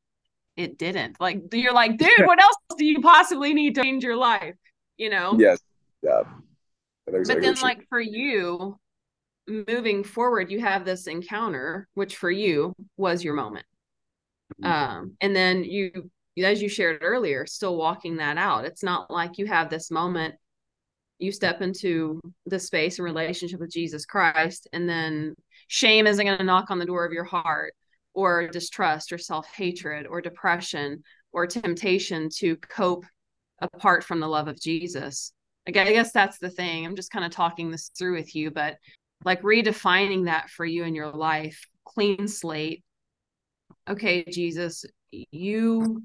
[0.57, 1.21] it didn't.
[1.21, 4.55] Like you're like, dude, what else do you possibly need to change your life?
[4.97, 5.37] You know?
[5.39, 5.61] Yes.
[6.03, 6.23] Yeah.
[7.07, 8.79] Exactly but then like for you
[9.47, 13.67] moving forward, you have this encounter, which for you was your moment.
[14.63, 14.73] Mm-hmm.
[14.73, 16.11] Um, and then you
[16.43, 18.65] as you shared earlier, still walking that out.
[18.65, 20.35] It's not like you have this moment,
[21.19, 25.35] you step into the space and relationship with Jesus Christ, and then
[25.69, 27.75] shame isn't going to knock on the door of your heart
[28.15, 33.05] or distrust or self hatred or depression or temptation to cope
[33.61, 35.33] apart from the love of Jesus.
[35.67, 36.85] Again, I guess that's the thing.
[36.85, 38.77] I'm just kind of talking this through with you, but
[39.25, 42.85] like redefining that for you in your life, clean slate.
[43.89, 46.03] Okay, Jesus, you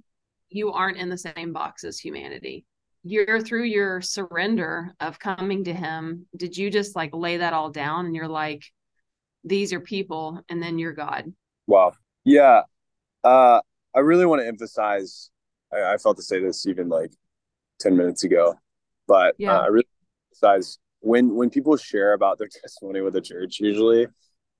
[0.50, 2.66] you aren't in the same box as humanity.
[3.04, 6.26] You're through your surrender of coming to him.
[6.36, 8.64] Did you just like lay that all down and you're like,
[9.44, 11.32] these are people and then you're God?
[11.70, 11.94] Wow.
[12.26, 12.64] Yeah.
[13.24, 13.62] Uh,
[13.96, 15.30] I really want to emphasize,
[15.72, 17.12] I, I, felt to say this even like
[17.80, 18.56] 10 minutes ago,
[19.08, 19.56] but yeah.
[19.56, 19.88] uh, I really
[20.32, 24.08] emphasize when, when people share about their testimony with the church, usually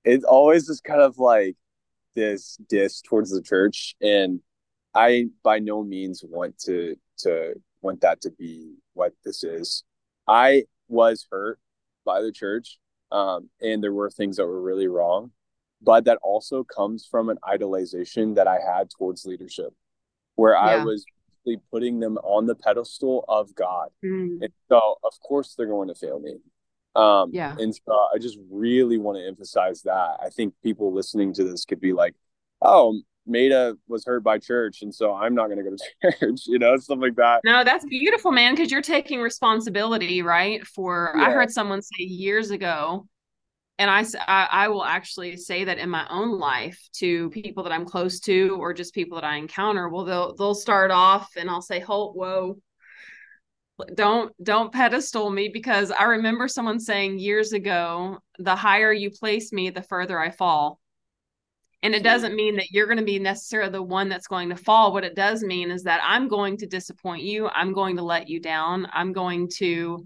[0.04, 1.56] it's always just kind of like
[2.14, 3.96] this diss towards the church.
[4.00, 4.38] And
[4.94, 9.82] I by no means want to, to want that to be what this is.
[10.28, 11.58] I was hurt
[12.04, 12.78] by the church.
[13.10, 15.32] Um, and there were things that were really wrong
[15.82, 19.72] but that also comes from an idolization that I had towards leadership,
[20.34, 20.58] where yeah.
[20.58, 21.04] I was
[21.72, 23.88] putting them on the pedestal of God.
[24.04, 24.42] Mm.
[24.42, 26.36] And so, of course, they're going to fail me.
[26.94, 27.56] Um, Yeah.
[27.58, 30.18] And so I just really want to emphasize that.
[30.22, 32.14] I think people listening to this could be like,
[32.62, 36.40] oh, Meyta was hurt by church, and so I'm not going to go to church,
[36.46, 37.40] you know, stuff like that.
[37.44, 40.66] No, that's beautiful, man, because you're taking responsibility, right?
[40.66, 43.06] For I heard someone say years ago,
[43.80, 44.04] and I,
[44.50, 48.58] I will actually say that in my own life to people that I'm close to
[48.60, 49.88] or just people that I encounter.
[49.88, 52.58] Well, they'll they'll start off, and I'll say, "Halt, whoa."
[53.94, 59.50] Don't don't pedestal me because I remember someone saying years ago, the higher you place
[59.50, 60.78] me, the further I fall.
[61.82, 62.04] And it hmm.
[62.04, 64.92] doesn't mean that you're going to be necessarily the one that's going to fall.
[64.92, 67.48] What it does mean is that I'm going to disappoint you.
[67.48, 68.86] I'm going to let you down.
[68.92, 70.04] I'm going to,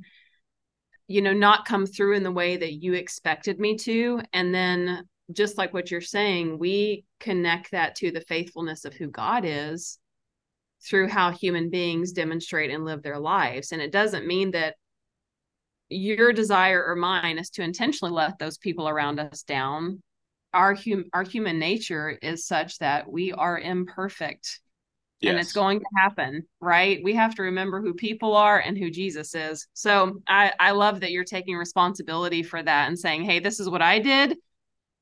[1.06, 4.22] you know, not come through in the way that you expected me to.
[4.32, 9.08] And then, just like what you're saying, we connect that to the faithfulness of who
[9.08, 9.98] God is
[10.86, 13.72] through how human beings demonstrate and live their lives.
[13.72, 14.76] And it doesn't mean that
[15.88, 20.02] your desire or mine is to intentionally let those people around us down
[20.54, 24.60] our hum- our human nature is such that we are imperfect
[25.22, 27.00] and it's going to happen right?
[27.02, 29.66] We have to remember who people are and who jesus is.
[29.74, 33.68] So i i love that you're taking responsibility for that and saying hey this is
[33.68, 34.36] what i did.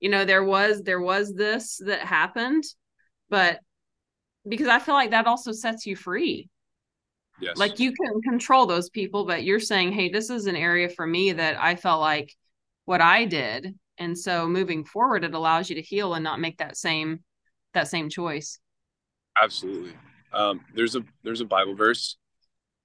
[0.00, 2.64] You know there was there was this that happened
[3.30, 3.60] but
[4.48, 6.48] because i feel like that also sets you free.
[7.40, 7.56] Yes.
[7.56, 11.04] like you can control those people but you're saying hey this is an area for
[11.04, 12.32] me that i felt like
[12.84, 16.58] what i did and so moving forward it allows you to heal and not make
[16.58, 17.20] that same
[17.74, 18.60] that same choice
[19.40, 19.94] Absolutely.
[20.32, 22.16] Um, there's a there's a Bible verse.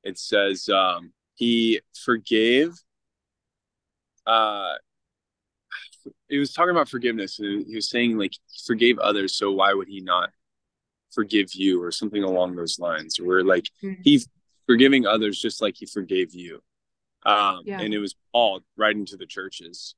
[0.03, 2.73] It says um, he forgave.
[4.25, 4.73] Uh,
[6.29, 9.73] he was talking about forgiveness, and he was saying like he forgave others, so why
[9.73, 10.29] would he not
[11.11, 13.19] forgive you, or something along those lines?
[13.19, 13.99] Where like Mhm.
[14.03, 14.27] he's
[14.65, 16.61] forgiving others just like he forgave you.
[17.25, 17.79] Um, Yeah.
[17.81, 19.95] and it was Paul writing to the churches,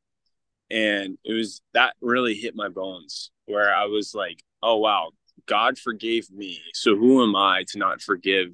[0.70, 5.12] and it was that really hit my bones where I was like, oh wow,
[5.50, 6.62] God forgave me.
[6.74, 8.50] So who am I to not forgive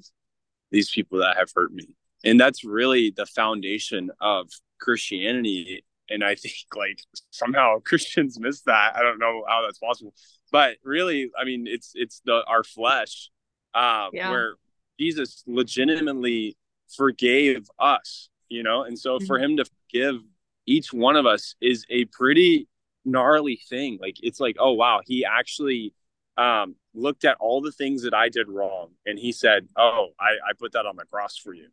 [0.70, 1.90] these people that have hurt me?
[2.24, 4.48] And that's really the foundation of
[4.80, 5.84] Christianity.
[6.08, 6.98] And I think like
[7.30, 8.96] somehow Christians miss that.
[8.96, 10.14] I don't know how that's possible.
[10.50, 13.30] But really, I mean, it's it's the our flesh
[13.74, 14.30] uh, Yeah.
[14.30, 14.54] where
[14.98, 16.56] Jesus legitimately
[16.96, 18.84] forgave us, you know?
[18.84, 20.22] And so for him to forgive
[20.66, 22.68] each one of us is a pretty
[23.04, 23.98] gnarly thing.
[24.00, 25.92] Like it's like, oh wow, he actually
[26.38, 30.30] um, looked at all the things that I did wrong, and he said, "Oh, I,
[30.48, 31.68] I put that on the cross for you."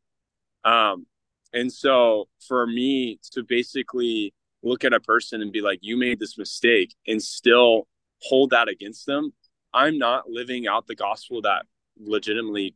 [0.63, 1.07] Um,
[1.53, 6.19] and so for me to basically look at a person and be like, "You made
[6.19, 7.87] this mistake," and still
[8.21, 9.33] hold that against them,
[9.73, 11.65] I'm not living out the gospel that
[11.99, 12.75] legitimately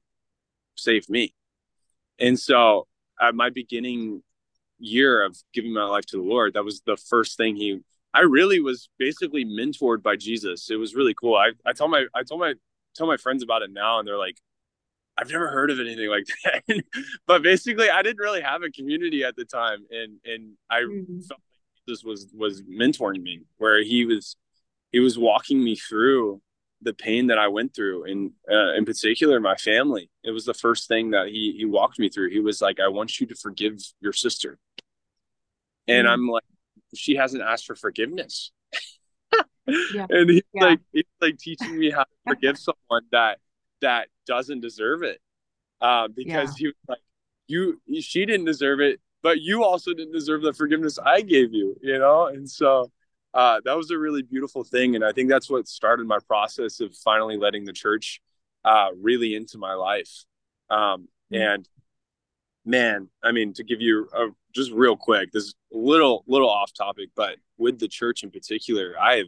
[0.75, 1.33] saved me.
[2.19, 2.87] And so
[3.21, 4.23] at my beginning
[4.79, 7.81] year of giving my life to the Lord, that was the first thing he
[8.17, 10.71] I really was basically mentored by Jesus.
[10.71, 11.35] It was really cool.
[11.35, 12.55] I, I told my I told my
[12.95, 14.37] tell my friends about it now and they're like,
[15.19, 16.83] I've never heard of anything like that.
[17.27, 21.27] but basically I didn't really have a community at the time and and I Mhm.
[21.27, 24.35] felt like Jesus was was mentoring me where he was
[24.91, 26.41] he was walking me through
[26.81, 30.09] the pain that I went through and uh, in particular my family.
[30.23, 32.31] It was the first thing that he he walked me through.
[32.31, 34.57] He was like, I want you to forgive your sister.
[35.87, 36.11] And Mhm.
[36.11, 36.43] I'm like,
[36.95, 38.51] she hasn't asked for forgiveness.
[39.93, 40.05] Yeah.
[40.09, 40.63] And he's Yeah.
[40.65, 43.39] like he's like teaching me how to forgive someone that
[43.81, 45.19] that doesn't deserve it.
[45.81, 47.01] Uh, because he was like,
[47.47, 51.75] you she didn't deserve it, but you also didn't deserve the forgiveness I gave you,
[51.81, 52.27] you know?
[52.27, 52.91] And so
[53.33, 54.95] uh, that was a really beautiful thing.
[54.95, 58.21] And I think that's what started my process of finally letting the church
[58.63, 60.23] uh, really into my life.
[60.69, 61.41] Um, Mhm.
[61.55, 61.69] and
[62.65, 66.49] man, I mean, to give you a just real quick, this is a little little
[66.49, 69.27] off topic, but with the church in particular, I have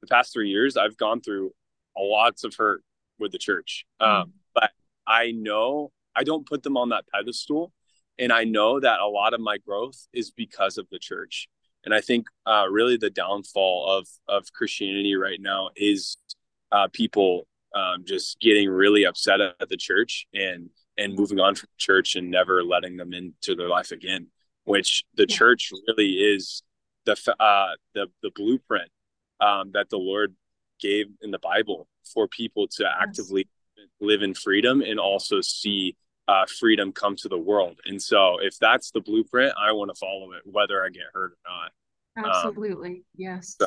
[0.00, 1.52] the past three years I've gone through
[1.96, 2.82] a lots of hurt
[3.18, 3.86] with the church.
[4.00, 4.70] Um, but
[5.06, 7.72] I know I don't put them on that pedestal,
[8.18, 11.48] and I know that a lot of my growth is because of the church.
[11.84, 16.16] And I think uh, really the downfall of of Christianity right now is
[16.72, 21.68] uh, people um, just getting really upset at the church and and moving on from
[21.78, 24.26] church and never letting them into their life again.
[24.68, 25.36] Which the Yeah.
[25.36, 26.62] church really is
[27.04, 28.90] the uh, the the blueprint
[29.40, 30.34] um, that the Lord
[30.80, 33.48] gave in the Bible for people to actively
[34.00, 35.96] live in freedom and also see
[36.28, 37.80] uh, freedom come to the world.
[37.86, 41.32] And so, if that's the blueprint, I want to follow it, whether I get hurt
[41.32, 41.72] or not.
[42.26, 43.04] Absolutely.
[43.16, 43.56] yes.
[43.58, 43.66] so-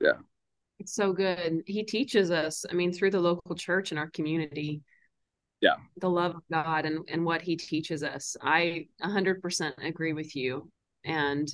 [0.00, 0.18] yeah.
[0.78, 1.62] It's so good.
[1.66, 4.82] He teaches us, I mean, through the local church and our community,
[5.60, 5.76] Yeah.
[5.98, 8.36] The love of God and, and what he teaches us.
[8.42, 10.70] I 100% agree with you.
[11.04, 11.48] And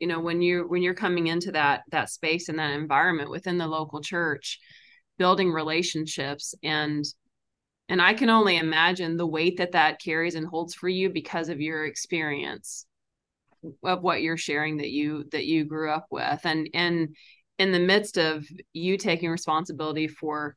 [0.00, 3.58] you know when you when you're coming into that that space and that environment within
[3.58, 4.58] the local church
[5.18, 7.04] building relationships and
[7.88, 11.50] and i can only imagine the weight that that carries and holds for you because
[11.50, 12.86] of your experience
[13.84, 17.14] of what you're sharing that you that you grew up with and and
[17.58, 20.56] in the midst of you taking responsibility for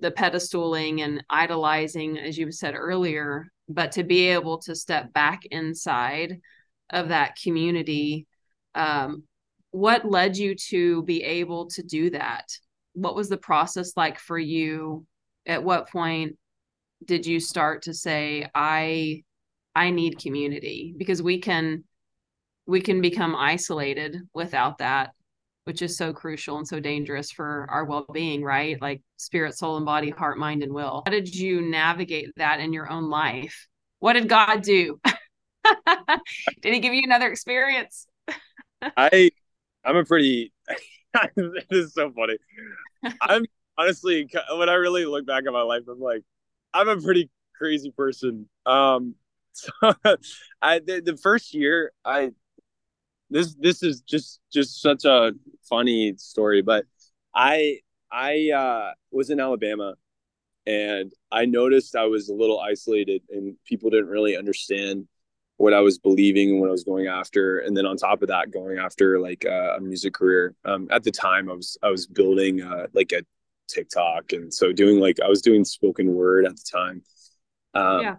[0.00, 5.44] the pedestaling and idolizing as you said earlier but to be able to step back
[5.46, 6.40] inside
[6.90, 8.26] of that community
[8.74, 9.24] um,
[9.72, 12.46] what led you to be able to do that?
[12.94, 15.06] What was the process like for you?
[15.46, 16.36] At what point
[17.04, 19.22] did you start to say i
[19.74, 21.82] i need community because we can
[22.66, 25.10] we can become isolated without that
[25.64, 28.80] which is so crucial and so dangerous for our well-being right?
[28.80, 31.02] Like spirit soul and body heart mind and will.
[31.04, 33.68] How did you navigate that in your own life?
[33.98, 34.98] What did god do?
[36.62, 38.06] Did he give you another experience?
[38.96, 39.30] I
[39.84, 40.52] I'm a pretty
[41.36, 42.38] this is so funny.
[43.20, 43.44] I'm
[43.76, 46.22] honestly when I really look back at my life, I'm like,
[46.72, 48.48] I'm a pretty crazy person.
[48.66, 49.14] Um
[49.52, 49.70] so
[50.62, 52.30] I the, the first year I
[53.30, 55.32] this this is just just such a
[55.68, 56.84] funny story, but
[57.34, 57.78] I
[58.10, 59.94] I uh was in Alabama
[60.66, 65.08] and I noticed I was a little isolated and people didn't really understand
[65.60, 68.28] what I was believing and what I was going after, and then on top of
[68.28, 70.54] that, going after like uh, a music career.
[70.64, 73.22] Um, at the time, I was I was building uh, like a
[73.68, 77.02] TikTok, and so doing like I was doing spoken word at the time.
[77.74, 78.16] Um, yeah.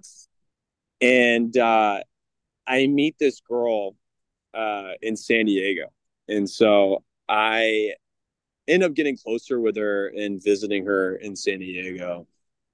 [1.02, 2.02] And uh,
[2.68, 3.96] I meet this girl
[4.54, 5.92] uh, in San Diego,
[6.28, 7.94] and so I
[8.68, 12.28] end up getting closer with her and visiting her in San Diego.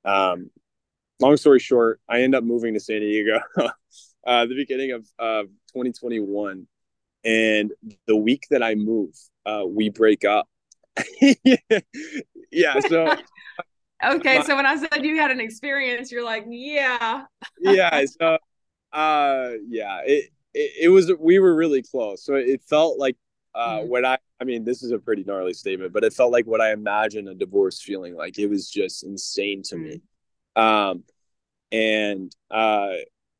[0.05, 0.49] Um,
[1.19, 3.39] long story short, I end up moving to San Diego
[4.27, 6.67] uh, the beginning of uh, 2021.
[7.23, 7.71] And
[8.05, 9.15] the week that I move,
[9.45, 10.47] uh, we break up.
[12.51, 12.79] yeah.
[12.87, 13.15] So.
[14.05, 14.37] okay.
[14.37, 17.23] My, so when I said you had an experience, you're like, yeah.
[17.59, 18.05] yeah.
[18.05, 18.37] So,
[18.93, 22.23] uh, yeah, it, it, it, was, we were really close.
[22.23, 23.15] So it felt like
[23.53, 23.87] uh, mm.
[23.87, 26.61] what I, I mean, this is a pretty gnarly statement, but it felt like what
[26.61, 28.37] I imagine a divorce feeling like.
[28.37, 29.83] It was just insane to mm.
[29.83, 30.01] me.
[30.55, 31.03] Um,
[31.71, 32.93] and uh,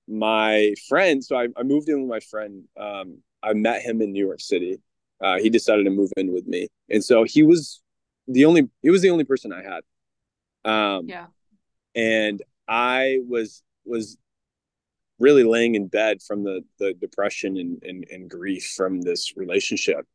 [0.07, 2.63] my friend, so I, I moved in with my friend.
[2.79, 4.77] Um, I met him in New York City.
[5.21, 7.81] Uh, he decided to move in with me, and so he was
[8.27, 9.81] the only he was the only person I had.
[10.71, 11.25] Um, yeah,
[11.95, 14.17] and I was was
[15.19, 20.05] really laying in bed from the the depression and, and, and grief from this relationship,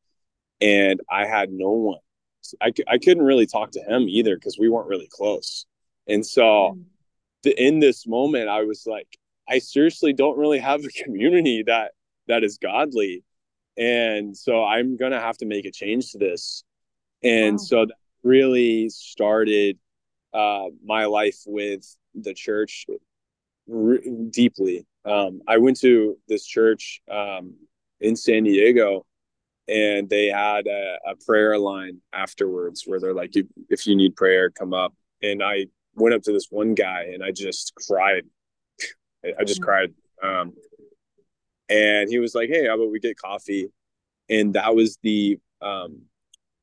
[0.60, 1.98] and I had no one.
[2.60, 5.66] I I couldn't really talk to him either because we weren't really close,
[6.06, 6.42] and so.
[6.76, 6.84] Mm.
[7.44, 11.90] The, in this moment, I was like, I seriously don't really have a community that
[12.28, 13.24] that is godly.
[13.76, 16.64] And so I'm going to have to make a change to this.
[17.22, 17.58] And wow.
[17.58, 19.78] so that really started
[20.32, 21.84] uh, my life with
[22.14, 22.86] the church
[23.66, 24.86] re- deeply.
[25.04, 27.54] Um, I went to this church um,
[28.00, 29.04] in San Diego
[29.68, 33.34] and they had a, a, prayer line afterwards where they're like,
[33.68, 34.94] if you need prayer, come up.
[35.22, 38.24] And I went up to this one guy and I just cried
[39.24, 39.64] I just mm-hmm.
[39.64, 39.94] cried.
[40.22, 40.52] Um,
[41.68, 43.68] and he was like, "Hey, how about we get coffee?"
[44.28, 46.02] And that was the um,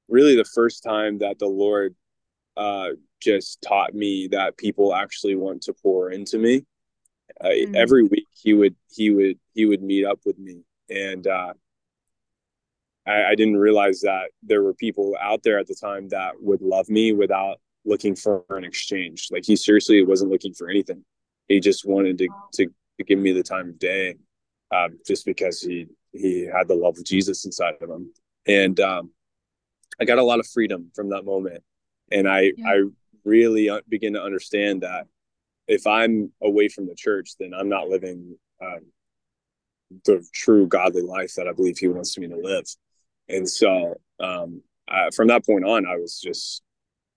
[0.08, 1.96] really the first time that the Lord
[2.58, 2.90] uh,
[3.22, 6.66] just taught me that people actually want to pour into me.
[7.44, 7.76] Uh, mm-hmm.
[7.76, 11.54] Every week, he would he would he would meet up with me, and uh,
[13.08, 16.62] I, I didn't realize that there were people out there at the time that would
[16.62, 19.30] love me without looking for an exchange.
[19.32, 21.04] Like he seriously wasn't looking for anything
[21.50, 22.68] he just wanted to, to,
[22.98, 24.16] to give me the time of day
[24.72, 28.12] um, just because he he had the love of Jesus inside of him.
[28.48, 29.12] And um,
[30.00, 31.62] I got a lot of freedom from that moment.
[32.12, 32.68] And I, yeah.
[32.68, 32.82] I
[33.26, 35.06] really begin to understand that
[35.70, 38.88] if I'm away from the church, then I'm not living um,
[40.06, 42.66] the true godly life that I believe he wants me to live.
[43.30, 46.64] And so um, uh, from that point on, I was just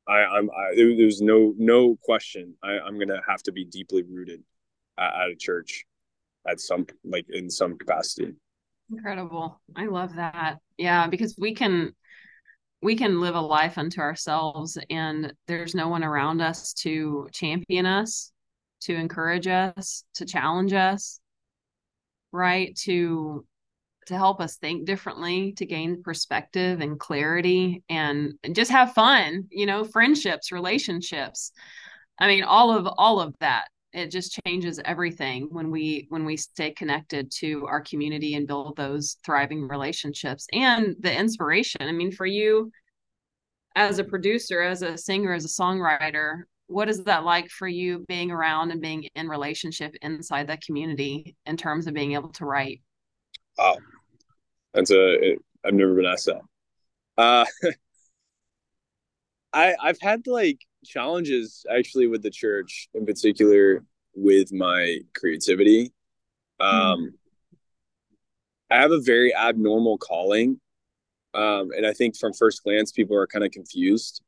[0.07, 2.55] I, I'm I, there's no no question.
[2.62, 4.42] I, I'm gonna have to be deeply rooted
[4.98, 5.84] at, at a church
[6.46, 8.34] at some like in some capacity.
[8.90, 9.61] Incredible.
[9.74, 10.59] I love that.
[10.76, 11.94] Yeah, because we can
[12.82, 17.86] we can live a life unto ourselves and there's no one around us to champion
[17.86, 18.32] us,
[18.83, 21.20] to encourage us, to challenge us,
[22.33, 22.74] right?
[22.85, 23.45] To
[24.07, 29.45] to help us think differently, to gain perspective and clarity and, and just have fun,
[29.51, 31.53] you know, friendships, relationships.
[32.18, 33.68] I mean, all of all of that.
[33.93, 38.74] It just changes everything when we when we stay connected to our community and build
[38.74, 41.83] those thriving relationships and the inspiration.
[41.83, 42.72] I mean, for you
[43.76, 48.04] as a producer, as a singer, as a songwriter, what is that like for you
[48.08, 52.44] being around and being in relationship inside that community in terms of being able to
[52.44, 52.80] write?
[53.58, 53.76] Oh,
[54.72, 55.36] that's a.
[55.64, 56.40] I've never been asked that.
[57.18, 57.44] Uh,
[59.52, 65.92] I I've had like challenges actually with the church in particular with my creativity.
[66.58, 67.08] Um, mm.
[68.70, 70.58] I have a very abnormal calling,
[71.34, 74.22] um, and I think from first glance people are kind of confused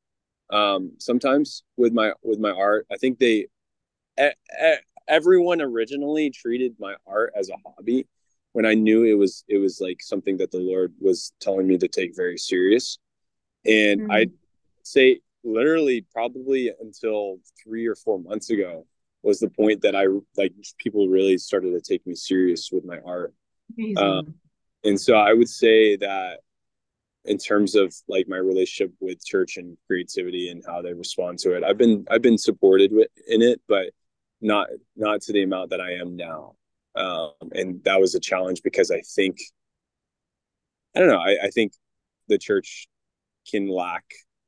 [0.51, 2.86] um, sometimes with my with my art.
[2.90, 3.47] I think they
[5.09, 8.07] everyone originally treated my art as a hobby
[8.53, 11.76] when I knew it was it was like something that the Lord was telling me
[11.78, 12.99] to take very serious.
[13.64, 14.11] And mm-hmm.
[14.11, 14.32] I'd
[14.82, 18.86] say literally probably until three or four months ago
[19.22, 22.99] was the point that I like people really started to take me serious with my
[23.05, 23.34] art.
[23.97, 24.34] Um,
[24.84, 26.40] and so I would say that
[27.25, 31.55] in terms of like my relationship with church and creativity and how they respond to
[31.57, 33.87] it, I've been I've been supported with, in it, but
[34.41, 36.55] not not to the amount that I am now.
[36.97, 39.39] Um, and that was a challenge because I think
[40.95, 41.20] I don't know.
[41.20, 41.72] I, I think
[42.29, 42.89] the church
[43.51, 44.05] can lack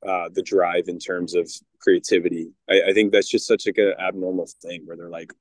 [0.06, 1.50] uh, the drive in terms of
[1.80, 2.50] creativity.
[2.68, 5.32] I, I think that's just such like an abnormal thing where they're like,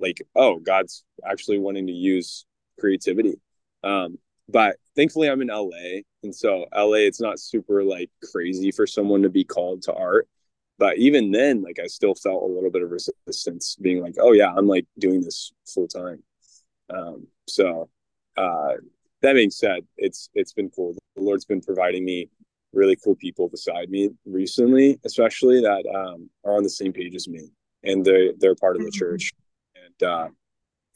[0.00, 2.46] like, oh, God's actually wanting to use
[2.80, 3.34] creativity.
[3.82, 8.86] Um, but thankfully, I'm in LA, and so LA, it's not super like crazy for
[8.86, 10.28] someone to be called to art.
[10.78, 14.32] But even then, like, I still felt a little bit of resistance, being like, oh
[14.32, 16.22] yeah, I'm like doing this full time.
[16.90, 17.88] Um, so
[18.36, 18.74] uh,
[19.22, 20.94] that being said, it's it's been cool.
[21.16, 22.28] The Lord's been providing me
[22.72, 27.28] really cool people beside me recently, especially that um, are on the same page as
[27.28, 27.48] me,
[27.84, 28.98] and they they're part of the mm-hmm.
[28.98, 29.32] church,
[29.76, 30.28] and uh,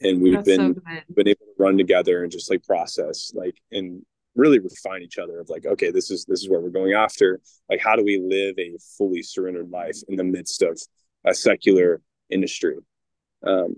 [0.01, 0.81] and we've That's been so
[1.13, 4.03] been able to run together and just like process like and
[4.35, 7.39] really refine each other of like okay this is this is where we're going after.
[7.69, 10.79] Like how do we live a fully surrendered life in the midst of
[11.25, 12.75] a secular industry?
[13.45, 13.75] Um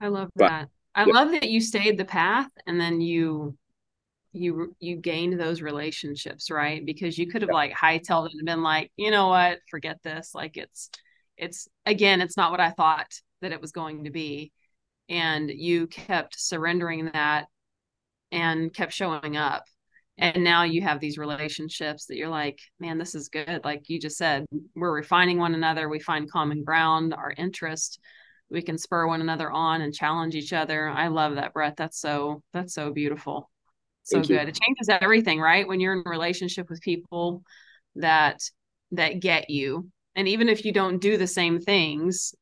[0.00, 0.68] i love but, that.
[0.94, 1.12] I yeah.
[1.12, 3.56] love that you stayed the path and then you
[4.32, 6.84] you you gained those relationships right?
[6.84, 7.56] Because you could have yeah.
[7.56, 9.60] like hightailed it and been like you know what?
[9.70, 10.34] Forget this.
[10.34, 10.90] Like it's
[11.36, 14.52] it's again it's not what i thought that it was going to be
[15.08, 17.46] and you kept surrendering that
[18.32, 19.64] and kept showing up.
[20.18, 23.60] And now you have these relationships that you're like man this is good.
[23.64, 25.88] Like you just said we're refining one another.
[25.88, 28.00] We find common ground our interest.
[28.48, 30.88] We can spur one another on and challenge each other.
[30.88, 31.76] I love that brett.
[31.76, 33.50] That's so that's so beautiful.
[34.04, 34.42] So Thank good.
[34.42, 34.48] You.
[34.48, 35.68] it changes everything right?
[35.68, 37.42] When you're in a relationship with people
[37.96, 38.40] that
[38.92, 39.90] that get you.
[40.14, 42.34] And even if you don't do the same things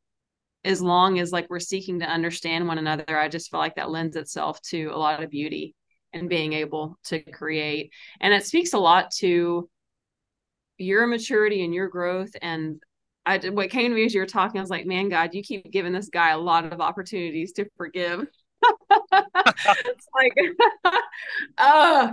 [0.64, 3.90] as long as like we're seeking to understand one another i just feel like that
[3.90, 5.74] lends itself to a lot of beauty
[6.14, 7.92] and being able to create.
[8.20, 9.68] And it speaks a lot to
[10.78, 12.30] your maturity and your growth.
[12.40, 12.80] And
[13.26, 15.42] i what came to me as you were talking i was like man god you
[15.42, 18.26] keep giving this guy a lot of opportunities to forgive.
[19.12, 20.32] It's like
[21.58, 22.12] oh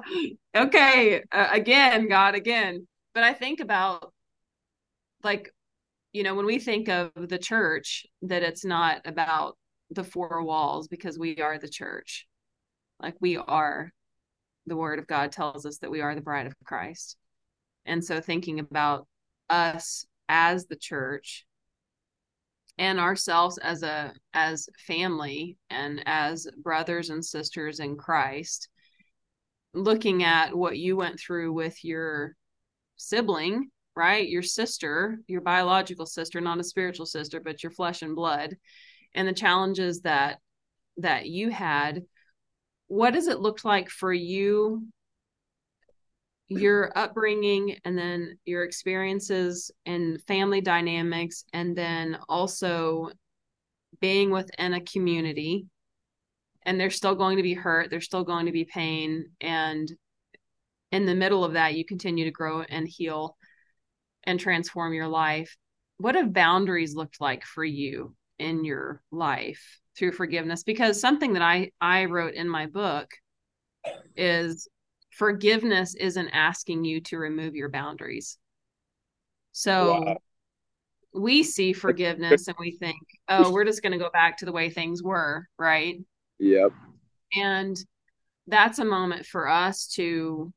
[0.56, 2.88] okay uh, again god again.
[3.14, 4.14] But i think about
[5.22, 5.54] like
[6.14, 9.57] you know when we think of the church that it's not about
[9.91, 12.28] the four walls because we are the church.
[13.01, 13.91] Like we are
[14.68, 17.18] the word of god tells us that we are the bride of christ.
[17.86, 19.07] And so thinking about
[19.49, 21.45] us as the church
[22.78, 28.70] and ourselves as a as family and as brothers and sisters in christ
[29.74, 32.36] looking at what you went through with your
[32.95, 33.70] sibling
[34.02, 34.28] right?
[34.28, 38.58] Your sister, your biological sister, not a spiritual sister, but your flesh and blood,
[39.14, 40.39] and the challenges that
[40.97, 42.02] that you had.
[42.88, 44.88] What does it look like for you
[46.47, 53.12] your upbringing and then your experiences and family dynamics and then also
[53.99, 55.68] being within a community
[56.64, 59.93] and there's still going to be hurt there's still going to be pain and
[60.91, 63.38] in the middle of that you continue to grow and heal
[64.24, 65.55] and transform your life
[66.01, 70.63] what have boundaries looked like for you in your life through forgiveness?
[70.63, 73.09] Because something that i i wrote in my book
[74.15, 74.67] is
[75.11, 78.38] forgiveness isn't asking you to remove your boundaries.
[79.51, 80.17] So wow.
[81.13, 82.97] we see forgiveness and we think
[83.28, 85.97] oh we're just going to go back to the way things were right?
[86.39, 86.72] Yep.
[87.36, 87.78] And
[88.47, 90.51] that's a moment for us to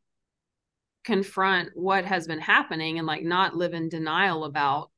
[1.05, 4.91] confront what has been happening and like not live in denial about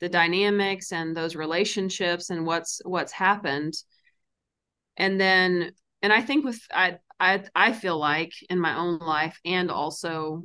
[0.00, 3.74] the dynamics and those relationships and what's what's happened.
[4.96, 9.38] And then and i think with i i i feel like in my own life
[9.44, 10.44] and also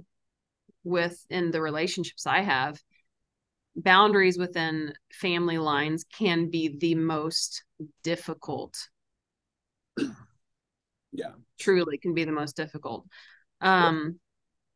[0.84, 2.80] within the relationships i have
[3.76, 7.64] boundaries within family lines can be the most
[8.04, 8.90] difficult.
[11.18, 11.32] Yeah.
[11.58, 13.06] Truly can be the most difficult.
[13.62, 14.20] Um.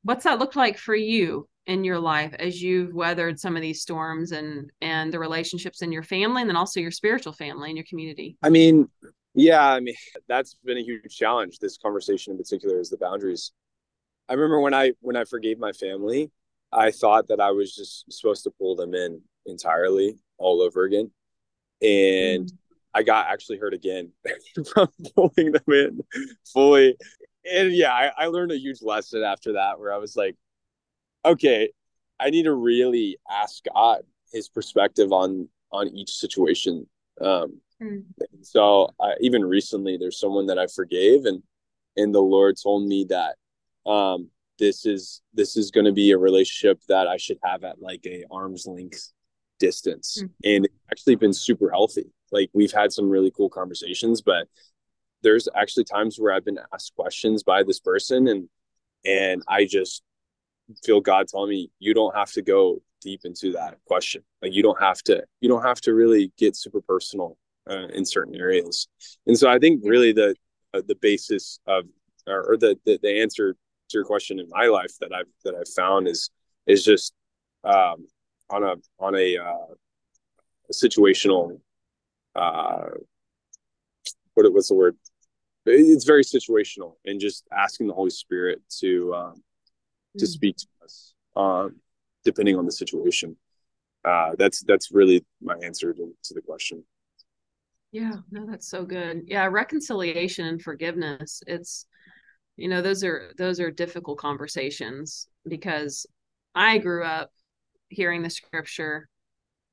[0.10, 3.80] What's that look like for you in your life as you've weathered some of these
[3.80, 7.78] storms and and the relationships in your family and then also your spiritual family and
[7.78, 8.36] your community?
[8.42, 8.90] I mean
[9.36, 9.94] yeah i mean
[10.28, 11.60] that's been a huge challenge.
[11.60, 13.52] This conversation in particular is the boundaries.
[14.28, 16.32] I remember when i when i forgave my family
[16.72, 21.12] i thought that i was just supposed to pull them in entirely all over again.
[21.84, 22.58] And mm.
[22.96, 24.12] i got actually hurt again
[24.74, 26.02] from pulling them in
[26.52, 26.98] fully
[27.46, 30.36] and yeah I, I learned a huge lesson after that where i was like
[31.26, 31.70] okay,
[32.20, 36.88] I need to really ask God his perspective on on each situation.
[37.22, 38.04] Um, mm.
[38.42, 41.44] So I, even recently, there's someone that I forgave, and
[41.96, 43.36] and the Lord told me that
[43.90, 47.82] um, this is this is going to be a relationship that I should have at
[47.82, 49.12] like a arm's length
[49.60, 50.30] distance, mm.
[50.44, 52.12] and it's actually been super healthy.
[52.32, 54.48] Like we've had some really cool conversations, but
[55.22, 58.50] there's actually times where I've been asked questions by this person, and
[59.06, 60.04] and I just
[60.84, 64.24] feel God telling me you don't have to go deep into that question.
[64.42, 67.38] Like you don't have to you don't have to really get super personal
[67.70, 68.88] uh, in certain areas.
[69.28, 70.36] And so I think really the
[70.74, 71.86] uh, the basis of
[72.28, 75.56] or, or the, the, the answer to your question in my life that I've that
[75.56, 76.30] I've found is
[76.68, 77.14] is just
[77.64, 78.08] um,
[78.50, 79.74] on a on a, uh,
[80.70, 81.60] a situational
[82.36, 82.90] uh,
[84.34, 84.98] what was the word?
[85.66, 89.44] It's very situational and just asking the Holy Spirit to um,
[90.18, 90.28] to mm.
[90.28, 91.70] speak to us, uh,
[92.24, 93.36] depending on the situation.
[94.06, 96.84] Uh, that's that's really my answer to, to the question.
[97.92, 99.24] Yeah, no, that's so good.
[99.26, 101.42] Yeah, reconciliation and forgiveness.
[101.48, 101.86] It's
[102.56, 106.06] you know those are those are difficult conversations because
[106.56, 107.32] I grew up
[107.90, 109.10] hearing the scripture.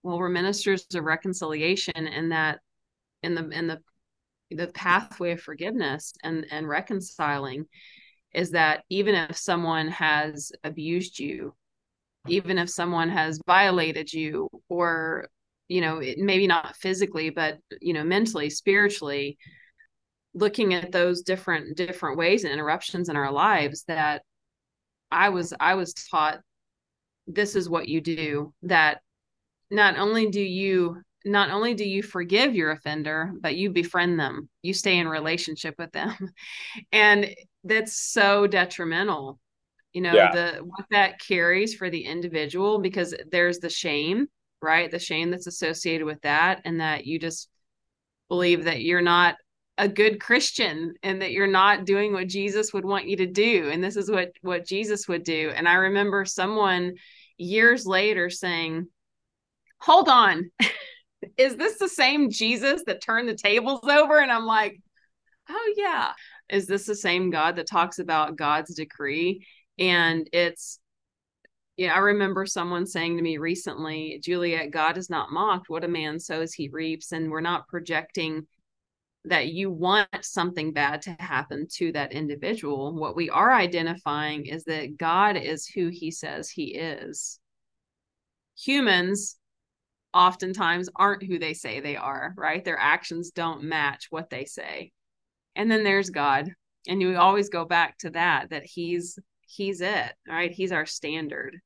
[0.03, 2.61] Well, we're ministers of reconciliation, and that
[3.23, 3.81] in the in the
[4.51, 7.67] the pathway of forgiveness and and reconciling
[8.33, 11.55] is that even if someone has abused you,
[12.29, 15.29] even if someone has violated you, or,
[15.69, 19.39] you know, maybe not physically, but, you know, mentally, spiritually,
[20.37, 24.23] looking at those different different ways and interruptions in our lives that
[25.11, 26.41] i was i was taught
[27.27, 29.01] this is what you do that
[29.71, 34.49] not only do you not only do you forgive your offender but you befriend them.
[34.63, 36.15] You stay in relationship with them.
[36.93, 39.39] And that's so detrimental
[39.93, 40.31] you know yeah.
[40.31, 44.29] the what that carries for the individual because there's the shame
[44.63, 44.91] right?
[44.91, 47.49] The shame that's associated with that and that you just
[48.29, 49.37] believe that you're not
[49.79, 53.69] a good christian and that you're not doing what jesus would want you to do
[53.71, 55.53] and this is what what jesus would do.
[55.55, 56.95] And i remember someone
[57.37, 58.87] years later saying
[59.79, 60.51] hold on
[61.37, 64.81] is this the same jesus that turned the tables over and i'm like
[65.49, 66.13] oh yeah
[66.49, 69.47] is this the same God that talks about God's decree?
[69.79, 70.79] And it's,
[71.77, 75.69] yeah, I remember someone saying to me recently, Juliet, God is not mocked.
[75.69, 77.13] What a man sows, he reaps.
[77.13, 78.47] And we're not projecting
[79.25, 82.95] that you want something bad to happen to that individual.
[82.95, 87.41] What we are identifying is that God is who he says he is.
[88.65, 89.37] Humans
[90.17, 92.65] oftentimes aren't who they say they are, right?
[92.65, 94.93] Their actions don't match what they say.
[95.55, 96.51] And then there's god.
[96.89, 100.51] And you always go back to that that he's he's it right?
[100.51, 101.59] He's our standard.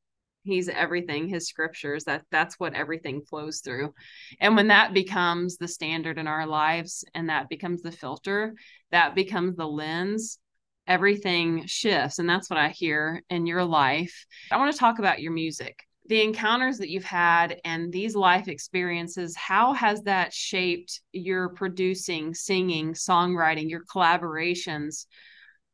[0.43, 3.95] He's everything his scriptures that that's what everything flows through.
[4.41, 8.55] And when that becomes the standard in our lives and that becomes the filter
[8.91, 10.39] that becomes the lens
[10.87, 12.19] everything shifts.
[12.19, 14.27] And that's what i hear in your life.
[14.51, 18.49] I want to talk about your music the encounters that you've had and these life
[18.49, 25.07] experiences, how has that shaped your producing, singing, songwriting, your collaborations?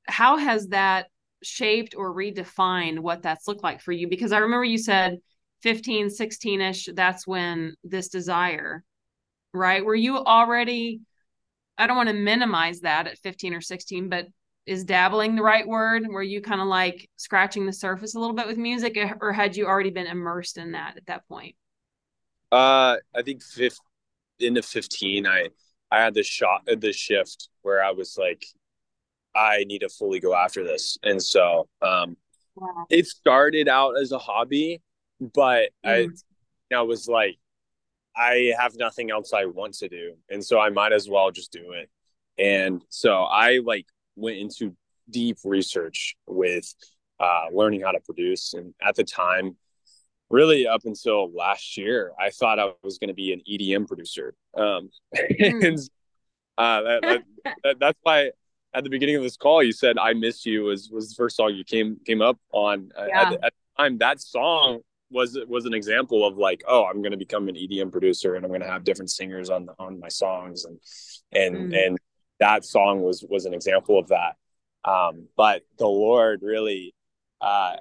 [0.06, 1.06] How has that
[1.42, 4.08] shaped or redefined what that's looked like for you?
[4.08, 5.18] Because I remember you said
[5.62, 8.84] 15, 16 ish, that's when this desire,
[9.54, 9.84] right?
[9.84, 11.00] Were you already,
[11.78, 14.26] I don't want to minimize that at 15 or 16, but
[14.66, 18.34] is dabbling the right word were you kind of like scratching the surface a little
[18.34, 21.54] bit with music or had you already been immersed in that at that point
[22.52, 23.78] uh i think fifth
[24.40, 25.48] into 15 i
[25.90, 28.44] i had this shot this shift where i was like
[29.34, 32.16] i need to fully go after this and so um
[32.56, 32.86] wow.
[32.90, 34.80] it started out as a hobby
[35.20, 36.10] but mm.
[36.72, 37.36] i i was like
[38.16, 40.14] I have nothing else I want to do.
[40.30, 41.90] And so I might as well just do it.
[42.38, 43.86] And so I like
[44.16, 44.74] went into
[45.10, 46.72] deep research with
[47.20, 48.54] uh, learning how to produce.
[48.54, 49.56] And at the time,
[50.30, 54.34] really up until last year, I thought I was going to be an EDM producer.
[54.56, 55.66] Um, mm.
[55.66, 55.78] and
[56.58, 57.22] uh, that, that,
[57.64, 58.30] that, that's why
[58.74, 61.36] at the beginning of this call, you said "I Miss You" was was the first
[61.36, 62.90] song you came came up on.
[62.96, 63.22] Yeah.
[63.22, 67.12] At, at the time, that song was was an example of like, oh, I'm going
[67.12, 70.08] to become an EDM producer, and I'm going to have different singers on on my
[70.08, 70.78] songs, and
[71.32, 71.86] and mm.
[71.86, 71.98] and
[72.40, 74.36] that song was was an example of that.
[74.84, 76.94] Um, but the Lord really,
[77.40, 77.76] uh,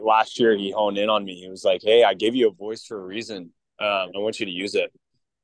[0.00, 1.40] last year he honed in on me.
[1.40, 3.52] He was like, "Hey, I gave you a voice for a reason.
[3.80, 4.92] Um, I want you to use it."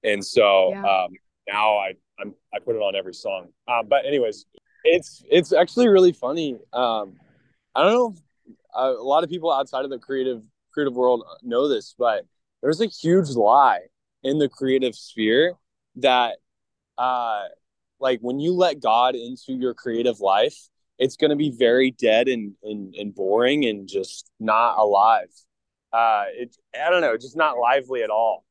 [0.02, 0.82] And so yeah.
[0.82, 1.10] um,
[1.48, 3.48] now I I'm, i put it on every song.
[3.68, 4.46] Um, but anyways,
[4.84, 6.58] it's it's actually really funny.
[6.72, 7.14] Um,
[7.74, 8.14] I don't know.
[8.74, 10.42] A, a lot of people outside of the creative
[10.72, 12.26] creative world know this, but
[12.62, 13.80] there's a huge lie
[14.22, 15.54] in the creative sphere
[15.96, 16.38] that
[16.98, 17.42] uh
[18.04, 20.54] like when you let God into your creative life,
[20.98, 25.32] it's going to be very dead and, and, and boring and just not alive.
[25.90, 28.44] Uh, it, I don't know, just not lively at all.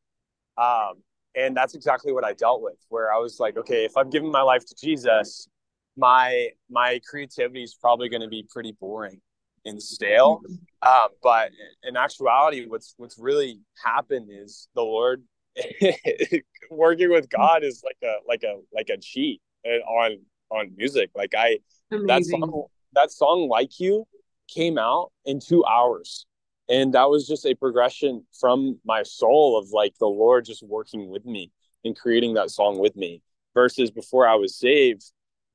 [0.58, 1.04] Um,
[1.36, 4.32] and that's exactly what I dealt with, where I was like, okay, if I'm giving
[4.32, 5.48] my life to Jesus,
[5.96, 9.22] my my creativity is probably going to be pretty boring
[9.66, 10.42] and stale.
[10.82, 11.52] Um, but
[11.84, 15.24] in actuality, what's what's really happened is the Lord
[16.70, 21.12] working with God is like a like a like a cheat on on music.
[21.16, 21.60] Like I
[21.92, 22.08] Amazing.
[22.08, 24.06] that song that song like you
[24.48, 26.26] came out in two hours.
[26.70, 31.10] And that was just a progression from my soul of like the Lord just working
[31.10, 31.52] with me
[31.84, 33.22] and creating that song with me.
[33.54, 35.04] Versus before I was saved,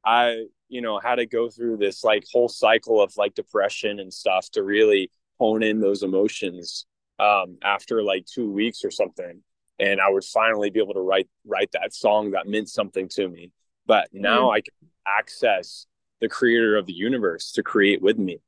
[0.04, 4.12] I, you know, had to go through this like whole cycle of like depression and
[4.12, 6.86] stuff to really hone in those emotions
[7.18, 9.42] um, after like two weeks or something.
[9.78, 13.28] And I would finally be able to write write that song that meant something to
[13.28, 13.52] me.
[13.86, 14.56] But now mm.
[14.56, 14.74] I can
[15.06, 15.86] access
[16.20, 18.40] the creator of the universe to create with me.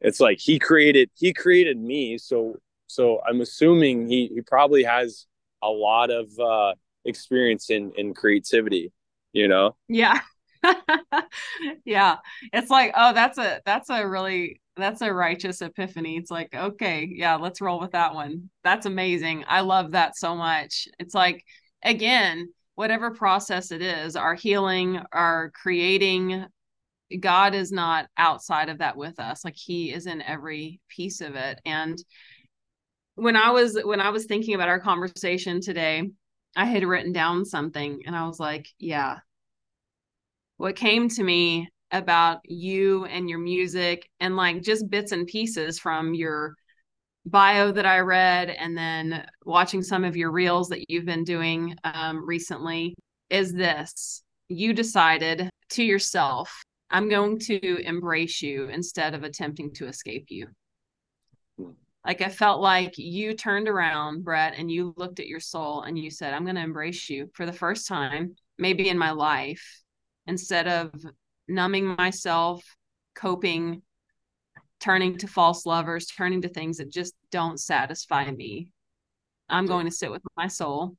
[0.00, 2.56] It's like he created he created me, so
[2.86, 5.26] so I'm assuming he he probably has
[5.62, 6.74] a lot of uh
[7.04, 8.92] experience in in creativity,
[9.32, 9.76] you know?
[9.88, 10.20] Yeah.
[11.84, 12.16] yeah.
[12.52, 16.16] It's like, oh, that's a that's a really that's a righteous epiphany.
[16.16, 18.50] It's like, okay, yeah, let's roll with that one.
[18.62, 19.44] That's amazing.
[19.48, 20.86] I love that so much.
[20.98, 21.44] It's like
[21.82, 26.44] again, whatever process it is, our healing, our creating,
[27.20, 29.44] God is not outside of that with us.
[29.44, 31.60] Like he is in every piece of it.
[31.64, 31.96] And
[33.14, 36.10] when I was when I was thinking about our conversation today,
[36.54, 39.18] I had written down something and I was like, yeah.
[40.58, 45.78] What came to me about you and your music and like just bits and pieces
[45.78, 46.54] from your
[47.26, 51.76] bio that I read and then watching some of your reels that you've been doing
[51.84, 52.94] um, recently
[53.30, 59.88] is this you decided to yourself, I'm going to embrace you instead of attempting to
[59.88, 60.46] escape you.
[62.06, 65.98] Like I felt like you turned around, Brett, and you looked at your soul and
[65.98, 69.82] you said, I'm going to embrace you for the first time, maybe in my life,
[70.28, 70.92] instead of
[71.48, 72.64] numbing myself,
[73.14, 73.82] coping
[74.80, 78.70] turning to false lovers, turning to things that just don't satisfy me.
[79.48, 80.96] I'm going to sit with my soul.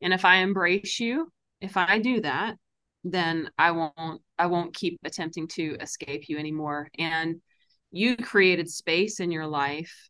[0.00, 1.30] And if I embrace you,
[1.60, 2.56] if I do that,
[3.04, 6.88] then I won't I won't keep attempting to escape you anymore.
[6.98, 7.40] And
[7.90, 10.08] you created space in your life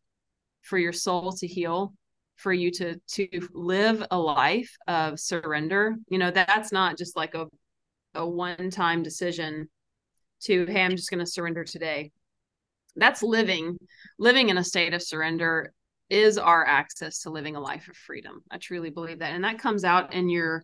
[0.61, 1.93] for your soul to heal,
[2.35, 5.95] for you to to live a life of surrender.
[6.07, 7.47] You know, that's not just like a
[8.15, 9.69] a one-time decision
[10.43, 12.11] to hey, I'm just going to surrender today.
[12.95, 13.77] That's living.
[14.19, 15.73] Living in a state of surrender
[16.09, 18.43] is our access to living a life of freedom.
[18.51, 19.33] I truly believe that.
[19.33, 20.63] And that comes out in your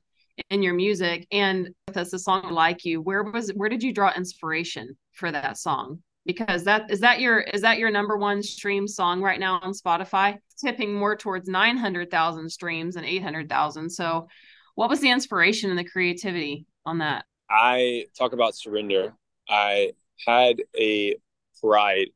[0.49, 3.01] in your music and with us the song like you.
[3.01, 6.01] Where was where did you draw inspiration for that song?
[6.25, 9.73] Because that is that your is that your number one stream song right now on
[9.73, 10.37] spotify?
[10.63, 14.27] Tipping more towards 900000 streams and 800000 so
[14.75, 19.13] what was the inspiration and the creativity on that i talk about surrender
[19.49, 19.91] i
[20.25, 21.15] had a
[21.61, 22.07] pride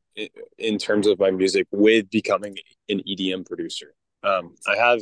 [0.58, 2.56] in terms of my music with becoming
[2.88, 3.94] an EDM producer.
[4.22, 5.00] Um, I have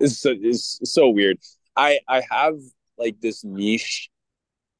[0.00, 1.38] it's so, it's so weird.
[1.76, 2.54] I I have
[2.98, 4.08] like this niche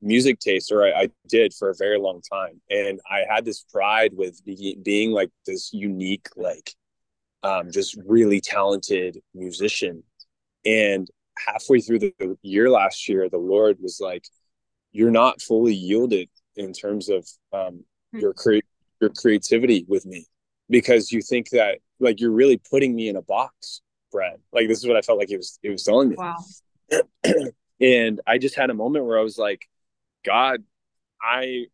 [0.02, 3.64] music taste, or I, I, did for a very long time, and I had this
[3.72, 6.74] pride with be, being like this unique, like
[7.42, 10.02] um, just really talented musician.
[10.64, 11.08] And
[11.38, 14.26] halfway through the year last year, the Lord was like,
[14.92, 18.20] "You're not fully yielded in terms of um, hmm.
[18.20, 18.66] your cre-
[19.00, 20.26] your creativity with me
[20.68, 23.82] because you think that like you're really putting me in a box
[24.16, 24.38] Brett.
[24.52, 26.16] Like this is what I felt like he was he was telling me.
[26.16, 26.36] Wow.
[27.80, 29.68] and I just had a moment where I was like,
[30.24, 30.62] God,
[31.20, 31.66] I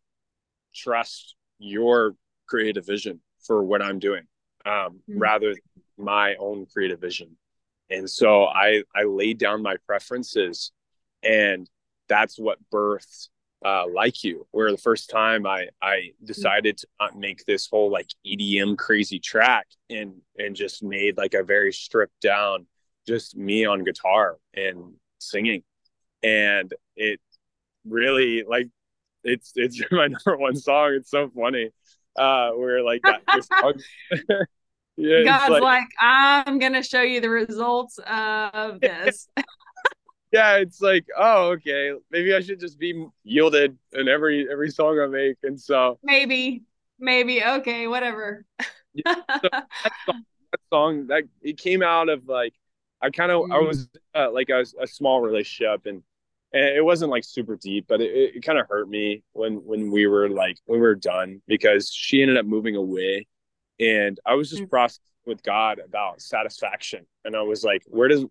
[0.75, 2.15] trust your
[2.47, 4.23] creative vision for what I'm doing,
[4.65, 5.19] um, mm-hmm.
[5.19, 5.55] rather
[5.97, 7.37] my own creative vision.
[7.89, 10.71] And so I I laid down my preferences,
[11.21, 11.69] and
[12.07, 13.29] that's what birthed
[13.65, 17.89] uh, like you where the first time i i decided to not make this whole
[17.89, 22.67] like edm crazy track and and just made like a very stripped down
[23.07, 25.63] just me on guitar and singing.
[26.21, 27.19] And it
[27.85, 28.69] really like
[29.23, 30.93] it's it's my number one song.
[30.95, 31.69] It's so funny
[32.15, 33.21] uh where like that
[34.97, 39.27] yeah, god's like, like i'm gonna show you the results of this
[40.33, 44.99] yeah, it's like, oh, okay, maybe I should just be yielded in every every song
[44.99, 46.63] I make, and so maybe,
[46.99, 48.43] maybe, okay, whatever.
[48.95, 49.21] yeah, so
[49.51, 52.55] that, song, that, song, that it came out of like
[52.99, 53.53] I kind of mm.
[53.53, 56.01] I was uh, like a, a, small relationship, and,
[56.51, 59.91] and it wasn't like super deep, but it, it kind of hurt me when when
[59.91, 63.27] we were like when we were done because she ended up moving away,
[63.79, 64.69] and I was just mm.
[64.69, 68.25] processing with God about satisfaction, and I was like, where does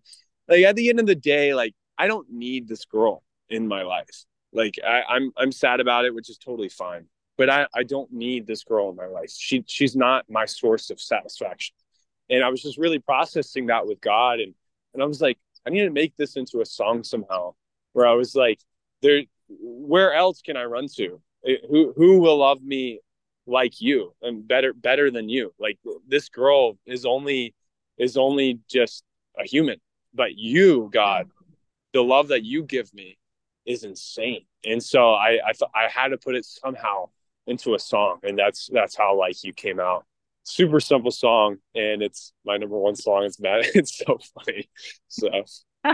[0.47, 3.83] like at the end of the day, like I don't need this girl in my
[3.83, 4.25] life.
[4.51, 7.05] Like I, I'm I'm sad about it, which is totally fine.
[7.35, 9.31] But I, I don't need this girl in my life.
[9.31, 11.75] She she's not my source of satisfaction.
[12.29, 14.53] And I was just really processing that with God and
[14.93, 17.55] and I was like, I need to make this into a song somehow
[17.93, 18.59] where I was like,
[19.01, 21.21] there where else can I run to?
[21.69, 22.99] Who who will love me
[23.45, 25.53] like you and better better than you?
[25.59, 27.53] Like this girl is only
[27.97, 29.03] is only just
[29.37, 29.79] a human,
[30.13, 31.29] but you, God,
[31.93, 33.17] the love that you give me
[33.65, 34.45] is insane.
[34.65, 37.09] And so I I thought I had to put it somehow
[37.47, 40.05] into a song, and that's that's how like you came out.
[40.45, 43.23] Super simple song, and it's my number one song.
[43.23, 43.65] It's mad.
[43.75, 44.69] It's so funny.
[45.07, 45.29] So,
[45.85, 45.93] oh,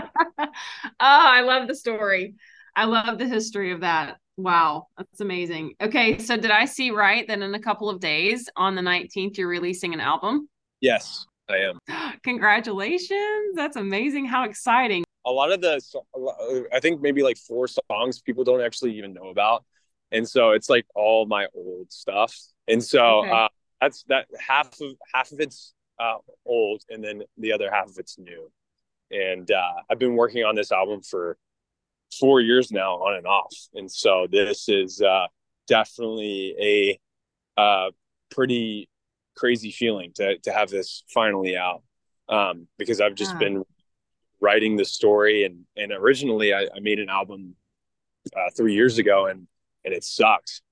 [1.00, 2.34] I love the story.
[2.74, 4.18] I love the history of that.
[4.42, 5.74] Wow, that's amazing.
[5.80, 9.36] Okay, so did I see right that in a couple of days on the 19th
[9.38, 10.48] you're releasing an album?
[10.80, 11.78] Yes, I am.
[12.22, 13.54] Congratulations.
[13.54, 14.26] That's amazing.
[14.26, 15.80] How exciting a lot of the
[16.72, 19.64] i think maybe like four songs people don't actually even know about
[20.12, 22.34] and so it's like all my old stuff
[22.68, 23.30] and so okay.
[23.30, 23.48] uh,
[23.80, 26.16] that's that half of half of it's uh,
[26.46, 28.50] old and then the other half of it's new
[29.10, 31.36] and uh, i've been working on this album for
[32.18, 33.54] four years now on and off.
[33.74, 35.26] And so this is uh,
[35.66, 36.98] definitely
[37.56, 37.90] a uh,
[38.30, 38.88] pretty
[39.36, 41.82] crazy feeling to, to have this finally out.
[42.28, 43.64] Um, because i've just been
[44.40, 47.54] writing the story and and originally I, I made an album
[48.34, 49.46] uh, three years ago and
[49.84, 50.62] and it sucked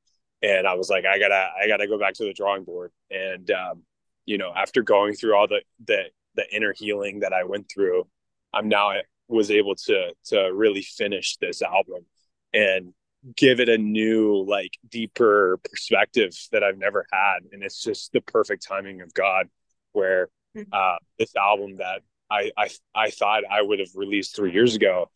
[0.42, 2.92] and I was like I gotta I gotta go back to the drawing board.
[3.10, 3.82] And um,
[4.26, 8.06] you know after going through all the the the inner healing that I went through
[8.52, 8.92] I'm now
[9.28, 12.04] was able to to really finish this album
[12.52, 12.92] and
[13.36, 18.20] give it a new like deeper perspective that I've never had and it's just the
[18.20, 19.48] perfect timing of God
[19.92, 20.62] where hmm.
[20.72, 25.10] uh, this album that I, I I thought I would have released three years ago,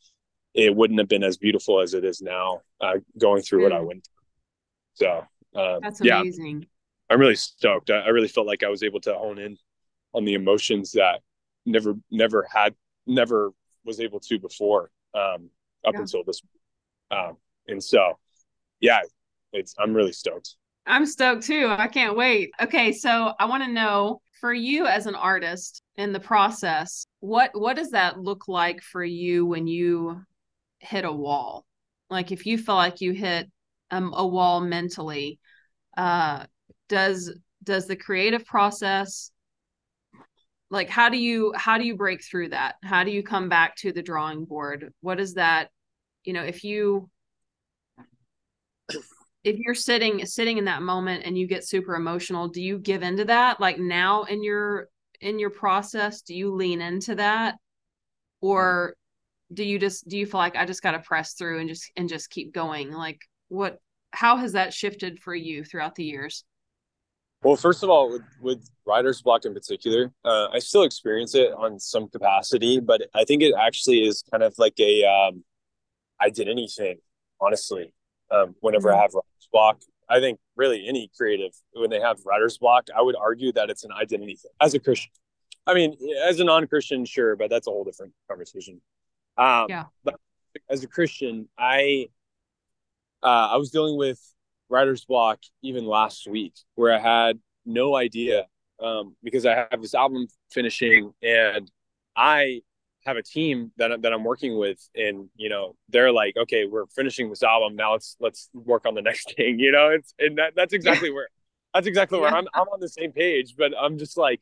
[0.54, 2.60] it wouldn't have been as beautiful as it is now.
[2.80, 3.86] Uh, going through what I hmm.
[3.86, 4.08] went
[4.98, 5.26] through.
[5.54, 6.60] So uh, that's amazing.
[6.60, 6.66] Yeah,
[7.14, 7.90] I'm really stoked.
[7.90, 9.56] I, I, really felt like I was able to hone in
[10.14, 11.20] on the emotions that
[11.64, 12.74] never never had
[13.06, 13.52] never
[13.84, 15.50] was able to before um,
[15.84, 16.00] up yeah.
[16.00, 16.42] until this.
[17.10, 17.36] Um,
[17.68, 18.18] and so,
[18.80, 19.00] yeah,
[19.52, 20.56] it's I'm really stoked.
[20.86, 21.68] I'm stoked too.
[21.68, 22.50] I can't wait.
[22.60, 27.50] Okay, so I want to know for you as an artist in the process, what
[27.54, 30.20] what does that look like for you when you
[30.80, 31.64] hit a wall?
[32.10, 33.50] Like if you feel like you hit
[33.90, 35.38] um, a wall mentally,
[35.96, 36.46] uh,
[36.88, 39.30] does does the creative process
[40.72, 42.76] like how do you how do you break through that?
[42.82, 44.92] How do you come back to the drawing board?
[45.02, 45.68] What is that?
[46.24, 47.10] You know, if you
[49.44, 53.02] if you're sitting sitting in that moment and you get super emotional do you give
[53.02, 54.88] into that like now in your
[55.20, 57.56] in your process do you lean into that
[58.40, 58.94] or
[59.52, 61.90] do you just do you feel like i just got to press through and just
[61.96, 63.78] and just keep going like what
[64.12, 66.44] how has that shifted for you throughout the years
[67.42, 71.52] well first of all with, with writer's block in particular uh, i still experience it
[71.52, 75.44] on some capacity but i think it actually is kind of like a um,
[76.20, 76.96] identity thing
[77.40, 77.92] honestly
[78.32, 78.98] um, whenever mm-hmm.
[78.98, 79.82] I have writer's block.
[80.08, 83.84] I think really any creative, when they have writer's block, I would argue that it's
[83.84, 85.10] an identity thing as a Christian.
[85.66, 88.80] I mean, as a non Christian, sure, but that's a whole different conversation.
[89.38, 89.84] Um, yeah.
[90.04, 90.16] But
[90.68, 92.08] as a Christian, I
[93.22, 94.20] uh, I was dealing with
[94.72, 98.46] writer's block even last week, where I had no idea
[98.82, 101.70] um, because I have this album finishing and
[102.16, 102.62] I
[103.04, 106.86] have a team that that I'm working with, and you know, they're like, okay, we're
[106.86, 107.92] finishing this album now.
[107.92, 109.58] Let's let's work on the next thing.
[109.58, 111.28] You know, it's and that, that's exactly where
[111.74, 112.46] that's exactly where I'm.
[112.54, 114.40] I'm on the same page, but I'm just like,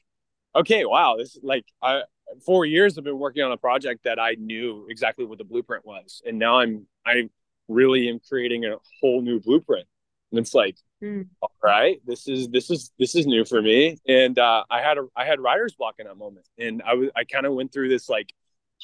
[0.54, 2.02] okay, wow, this like I
[2.44, 5.84] four years I've been working on a project that I knew exactly what the blueprint
[5.84, 7.28] was, and now I'm I
[7.68, 9.86] really am creating a whole new blueprint,
[10.30, 11.26] and it's like, mm.
[11.40, 14.98] all right, this is this is this is new for me, and uh, I had
[14.98, 17.72] a I had writer's block in that moment, and I was I kind of went
[17.72, 18.32] through this like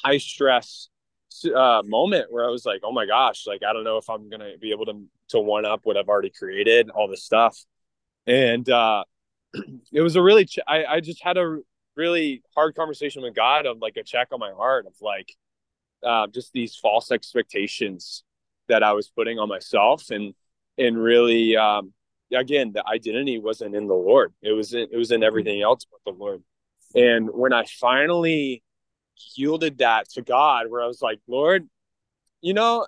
[0.03, 0.89] high stress
[1.55, 4.29] uh, moment where I was like, oh my gosh, like I don't know if I'm
[4.29, 7.57] gonna be able to to one up what I've already created, all this stuff,
[8.25, 9.03] and uh,
[9.93, 11.59] it was a really ch- I I just had a
[11.95, 15.33] really hard conversation with God of like a check on my heart of like
[16.03, 18.23] uh, just these false expectations
[18.67, 20.09] that I was putting on myself.
[20.11, 20.33] And
[20.77, 21.93] and really um,
[22.33, 25.85] again the identity wasn't in the Lord it was in, it was in everything else
[25.91, 26.43] but the Lord
[26.95, 28.63] and when I finally
[29.35, 31.67] yielded that to God where I was like Lord
[32.41, 32.85] you know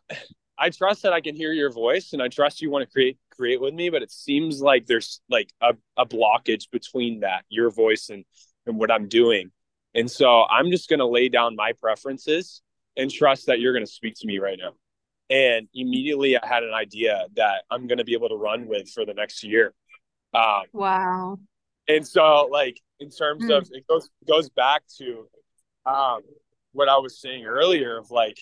[0.57, 3.17] I trust that I can hear your voice and I trust you want to create
[3.31, 7.71] create with me but it seems like there's like a, a blockage between that your
[7.71, 8.25] voice and
[8.69, 9.51] and what I'm doing.
[9.93, 12.61] And so I'm just going to lay down my preferences
[12.95, 14.71] and trust that you're going to speak to me right now.
[15.29, 18.89] And immediately I had an idea that I'm going to be able to run with
[18.89, 19.73] for the next year.
[20.33, 21.39] Um, wow.
[21.87, 23.57] And so, like, in terms mm.
[23.57, 25.27] of it goes goes back to
[25.85, 26.21] um,
[26.71, 28.39] what I was saying earlier of like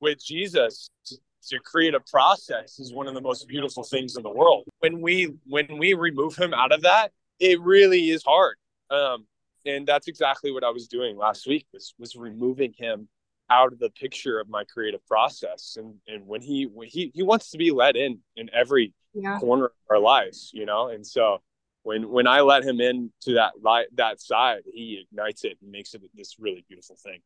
[0.00, 1.16] with Jesus to,
[1.48, 4.64] to create a process is one of the most beautiful things in the world.
[4.80, 8.56] When we when we remove him out of that, it really is hard.
[8.90, 9.26] Um,
[9.64, 13.08] and that's exactly what I was doing last week was was removing him
[13.50, 15.76] out of the picture of my creative process.
[15.78, 19.38] And and when he when he he wants to be let in in every yeah.
[19.38, 20.88] corner of our lives you know?
[20.88, 21.38] And so
[21.82, 25.70] when when I let him in to that light that side he ignites it and
[25.70, 27.20] makes it this really beautiful thing.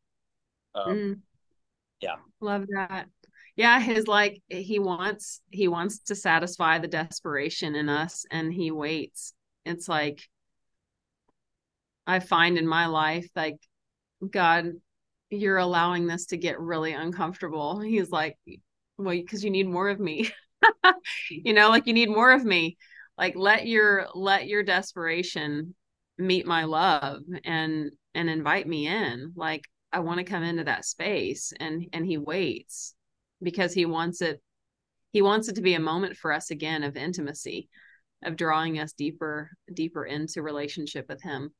[0.75, 1.19] Um, mm.
[2.01, 2.15] yeah.
[2.39, 3.07] Love that.
[3.55, 8.71] Yeah his like he wants he wants to satisfy the desperation in us and he
[8.71, 9.33] waits.
[9.65, 10.27] It's like
[12.05, 13.57] I find in my life, like,
[14.29, 14.73] God,
[15.33, 17.79] you're allowing this to get really uncomfortable.
[17.79, 18.37] He's like,
[18.97, 20.29] well, because you need more of me.
[21.29, 22.77] you know, like you need more of me.
[23.17, 25.75] Like let your let your desperation
[26.17, 29.33] meet my love and and invite me in.
[29.35, 32.95] Like I want to come into that space and and he waits
[33.41, 34.41] because he wants it
[35.11, 37.69] he wants it to be a moment for us again of intimacy
[38.23, 41.51] of drawing us deeper deeper into relationship with him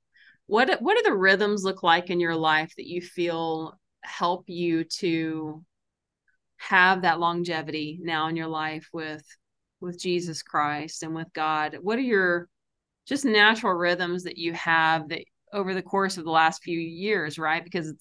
[0.53, 3.73] what what do the rhythms look like in your life that you feel
[4.03, 5.63] help you to
[6.57, 9.23] have that longevity now in your life with
[9.81, 11.79] with Jesus Christ and with God?
[11.81, 12.49] What are your
[13.07, 17.39] just natural rhythms that you have that over the course of the last few years,
[17.39, 17.63] right?
[17.63, 17.91] Because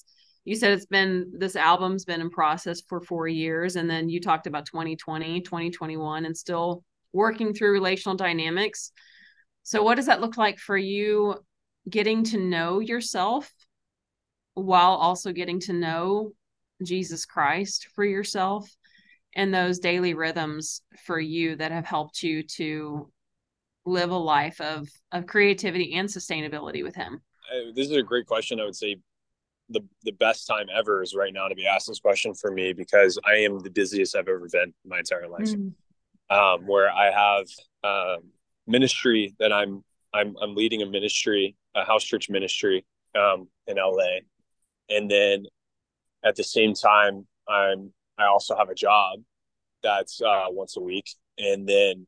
[0.44, 4.20] you said it's been this album's been in process for 4 years and then you
[4.20, 6.84] talked about 2020, 2021 and still
[7.14, 8.92] working through relational dynamics.
[9.62, 11.36] So what does that look like for you
[11.88, 13.52] getting to know yourself
[14.54, 16.32] while also getting to know
[16.84, 18.68] Jesus Christ for yourself
[19.34, 23.10] and those daily rhythms for you that have helped you to
[23.84, 27.20] live a life of of creativity and sustainability with him.
[27.74, 28.60] This is a great question.
[28.60, 28.96] I would say
[29.72, 32.72] the the best time ever is right now to be asked this question for me
[32.72, 35.48] because i am the busiest i've ever been in my entire life.
[35.48, 35.72] Mm.
[36.30, 37.46] um, where i have
[37.84, 38.30] um,
[38.66, 42.84] ministry that i'm i'm i'm leading a ministry a house church ministry
[43.16, 44.20] um, in LA,
[44.88, 45.44] and then
[46.24, 49.20] at the same time, I'm I also have a job
[49.82, 51.06] that's uh, once a week,
[51.38, 52.06] and then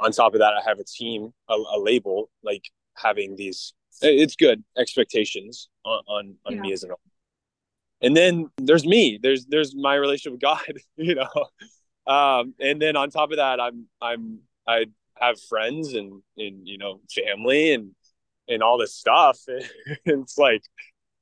[0.00, 2.64] on top of that, I have a team, a, a label, like
[2.96, 3.74] having these.
[4.00, 6.60] It's good expectations on on, on yeah.
[6.60, 6.90] me as an
[8.02, 10.60] and then there's me there's there's my relationship with god
[10.96, 14.84] you know um and then on top of that i'm i'm i
[15.16, 17.92] have friends and and you know family and
[18.48, 19.38] and all this stuff.
[20.04, 20.62] it's like,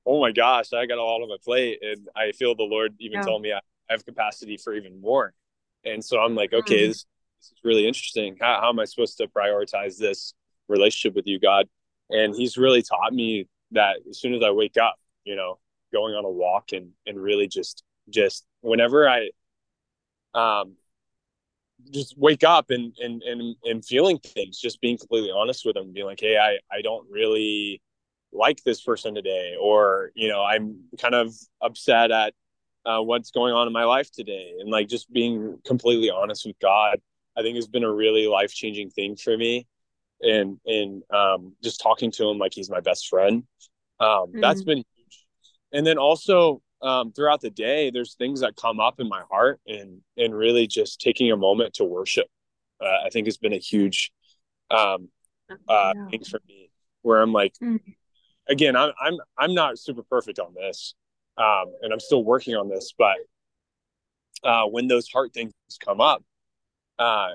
[0.07, 2.95] oh my gosh, I got a lot on my plate, and I feel the Lord
[2.99, 3.27] even yeah.
[3.27, 5.35] told me I have capacity for even more.
[5.85, 6.89] And so I'm like, okay, mm.
[6.89, 7.07] this,
[7.39, 8.37] this, is really interesting.
[8.41, 10.35] How, how am I supposed to prioritize this
[10.69, 11.69] relationship with you, God?
[12.11, 15.59] And He's really taught me that as soon as I wake up, you know,
[15.93, 19.31] going on a walk and and really just just whenever I
[20.35, 20.77] um
[21.91, 25.93] just wake up and and and and feeling things just being completely honest with them
[25.93, 27.81] being like hey i i don't really
[28.33, 32.35] like this person today or you know i'm kind of upset at
[32.87, 36.59] uh, what's going on in my life today and like just being completely honest with
[36.61, 36.99] god
[37.37, 39.67] i think has been a really life changing thing for me
[40.23, 43.45] and and um just talking to him like he's my best friend
[43.99, 44.41] um mm-hmm.
[44.41, 45.27] that's been huge
[45.73, 49.61] and then also um, throughout the day, there's things that come up in my heart,
[49.67, 52.27] and and really just taking a moment to worship,
[52.81, 54.11] uh, I think has been a huge
[54.71, 55.09] um,
[55.69, 56.09] uh, yeah.
[56.09, 56.71] thing for me.
[57.03, 57.81] Where I'm like, mm.
[58.49, 60.95] again, I'm I'm I'm not super perfect on this,
[61.37, 62.93] um, and I'm still working on this.
[62.97, 63.17] But
[64.43, 65.53] uh, when those heart things
[65.85, 66.25] come up,
[66.99, 67.31] uh,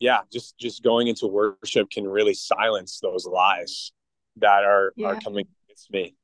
[0.00, 3.92] yeah, just just going into worship can really silence those lies
[4.36, 5.08] that are yeah.
[5.08, 6.14] are coming against me,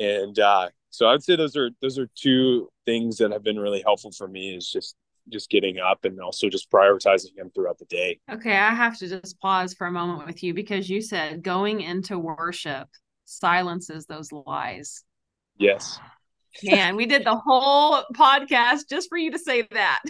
[0.00, 3.82] and uh, so I'd say those are those are two things that have been really
[3.82, 4.96] helpful for me is just
[5.28, 8.18] just getting up and also just prioritizing him throughout the day.
[8.32, 11.82] Okay, I have to just pause for a moment with you because you said going
[11.82, 12.88] into worship
[13.26, 15.04] silences those lies.
[15.56, 16.00] Yes.
[16.64, 20.02] Man, we did the whole podcast just for you to say that.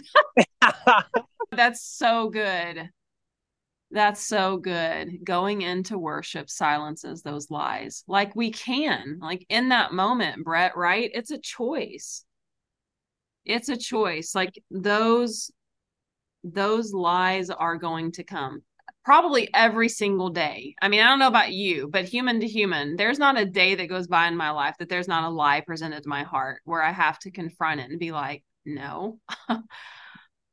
[1.51, 2.89] That's so good.
[3.91, 5.25] That's so good.
[5.25, 8.03] Going into worship silences those lies.
[8.07, 11.11] Like we can, like in that moment, Brett, right?
[11.13, 12.23] It's a choice.
[13.45, 14.33] It's a choice.
[14.33, 15.51] Like those
[16.43, 18.63] those lies are going to come
[19.03, 20.75] probably every single day.
[20.81, 23.75] I mean, I don't know about you, but human to human, there's not a day
[23.75, 26.61] that goes by in my life that there's not a lie presented to my heart
[26.65, 29.19] where I have to confront it and be like, no.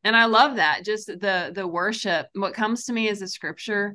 [0.09, 2.29] and i love that just the the worship.
[2.33, 3.95] What comes to me is a scripture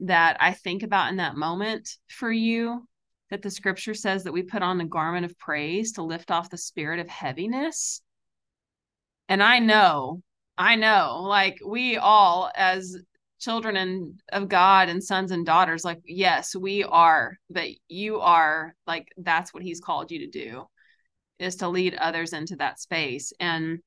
[0.00, 2.86] that i think about in that moment for you
[3.30, 6.50] that the scripture says that we put on the garment of praise to lift off
[6.50, 8.02] the spirit of heaviness.
[9.28, 10.20] And i know
[10.58, 12.96] i know like we all as
[13.40, 18.74] children and of god and sons and daughters like yes we are but you are
[18.86, 20.66] like that's what he's called you to do
[21.42, 23.32] is to lead others into that space.
[23.40, 23.80] And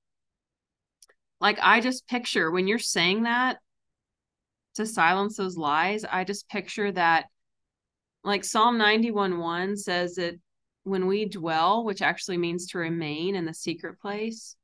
[1.46, 3.58] like I just picture when you're saying that
[4.74, 7.26] to silence those lies, I just picture that
[8.24, 10.40] like Psalm 91 1 says that
[10.86, 14.56] when we dwell, which actually means to remain in the secret place,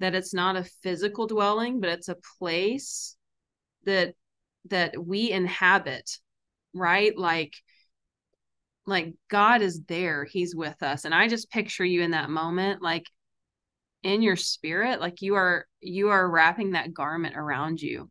[0.00, 3.14] that it's not a physical dwelling, but it's a place
[3.84, 4.14] that
[4.70, 6.10] that we inhabit,
[6.72, 7.12] right?
[7.18, 7.52] Like
[8.86, 11.04] like God is there, he's with us.
[11.04, 13.04] And I just picture you in that moment like
[14.02, 18.10] in your spirit like you are you are wrapping that garment around you.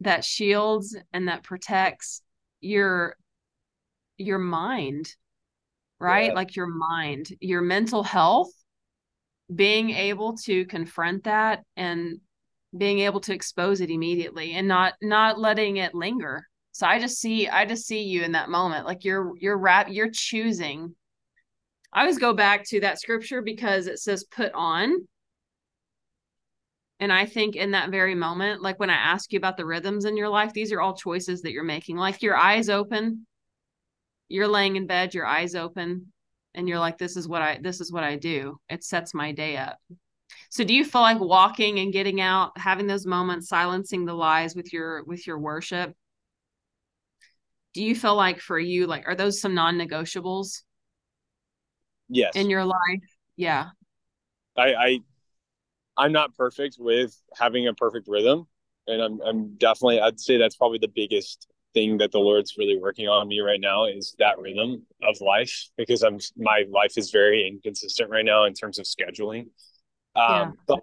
[0.00, 2.22] That shields and that protects
[2.60, 3.16] your
[4.18, 5.14] your mind
[5.98, 6.26] right?
[6.26, 6.34] Yeah.
[6.34, 8.50] like your mind your mental health
[9.54, 12.18] being able to confront that and
[12.76, 16.46] being able to expose it immediately and not not letting it linger.
[16.72, 18.86] So i just see i just see you in that moment.
[18.86, 20.94] Like you're you're rap you're choosing
[21.96, 25.08] I always go back to that scripture because it says put on.
[27.00, 30.04] And I think in that very moment, like when I ask you about the rhythms
[30.04, 31.96] in your life, these are all choices that you're making.
[31.96, 33.26] Like your eyes open,
[34.28, 36.12] you're laying in bed, your eyes open,
[36.54, 38.60] and you're like, this is what I this is what I do.
[38.68, 39.78] It sets my day up.
[40.50, 44.54] So do you feel like walking and getting out, having those moments, silencing the lies
[44.54, 45.94] with your with your worship?
[47.72, 50.62] Do you feel like for you, like are those some non-negotiables?
[52.08, 52.34] Yes.
[52.34, 53.02] in your life.
[53.36, 53.70] Yeah.
[54.56, 54.98] I i
[55.96, 58.46] i'm not perfect with having a perfect rhythm
[58.86, 62.78] and i'm i'm definitely i'd say that's probably the biggest thing that the lord's really
[62.78, 67.10] working on me right now is that rhythm of life because i'm my life is
[67.10, 69.48] very inconsistent right now in terms of scheduling.
[70.14, 70.50] Um yeah.
[70.66, 70.80] but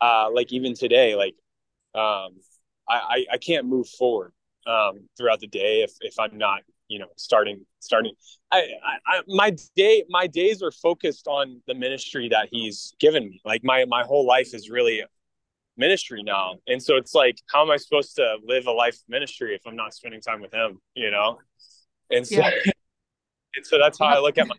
[0.00, 1.34] uh like even today like
[1.94, 2.36] um
[2.88, 4.32] i i can't move forward
[4.66, 8.12] um throughout the day if if i'm not you know starting starting
[8.50, 13.28] I, I, I my day my days are focused on the ministry that he's given
[13.28, 13.40] me.
[13.44, 15.04] Like my my whole life is really
[15.76, 16.56] ministry now.
[16.66, 19.62] And so it's like how am i supposed to live a life of ministry if
[19.66, 21.38] i'm not spending time with him you know?
[22.10, 22.50] And so yeah.
[23.54, 24.56] and so that's how i look at my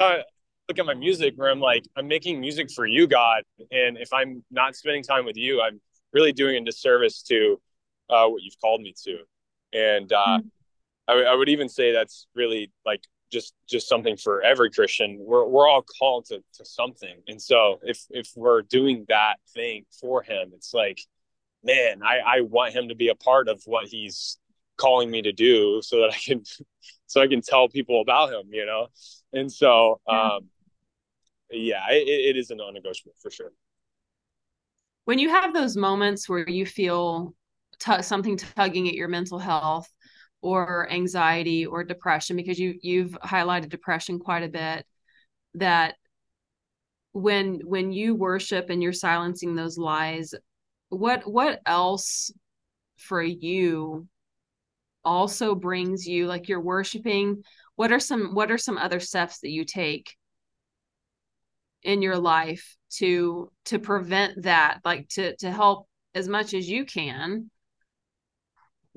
[0.68, 3.42] look at my music where i'm like i'm making music for you god.
[3.70, 5.80] And if i'm not spending time with you i'm
[6.12, 7.60] really doing a disservice to
[8.08, 9.18] uh, what you've called me to.
[9.72, 10.48] And uh, mm-hmm.
[11.08, 13.02] I, w- I would even say that's really like
[13.32, 15.18] just just something for every Christian.
[15.20, 19.84] We're we're all called to to something, and so if if we're doing that thing
[20.00, 21.00] for Him, it's like,
[21.62, 24.38] man, I I want Him to be a part of what He's
[24.76, 26.42] calling me to do, so that I can
[27.06, 28.88] so I can tell people about Him, you know.
[29.32, 30.48] And so, um,
[31.50, 33.52] yeah, it, it is a non-negotiable for sure.
[35.06, 37.34] When you have those moments where you feel
[37.78, 39.88] t- something tugging at your mental health
[40.44, 44.84] or anxiety or depression because you you've highlighted depression quite a bit
[45.54, 45.94] that
[47.12, 50.34] when when you worship and you're silencing those lies
[50.90, 52.30] what what else
[52.98, 54.06] for you
[55.02, 57.42] also brings you like you're worshiping
[57.76, 60.14] what are some what are some other steps that you take
[61.82, 66.84] in your life to to prevent that like to to help as much as you
[66.84, 67.50] can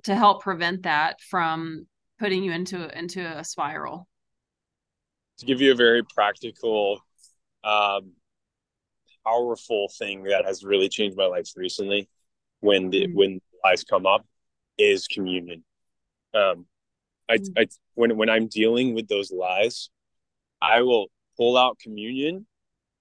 [0.04, 1.88] to help prevent that from
[2.20, 4.08] putting you into into a spiral
[5.40, 7.00] to give you a very practical
[7.64, 8.12] um
[9.26, 12.10] powerful thing that has really changed my life recently
[12.62, 13.18] when the mm-hmm.
[13.18, 14.26] when lies come up
[14.78, 15.64] is communion
[16.34, 16.66] um
[17.30, 17.60] I, mm-hmm.
[17.60, 19.90] I when when i'm dealing with those lies
[20.62, 22.48] i will pull out communion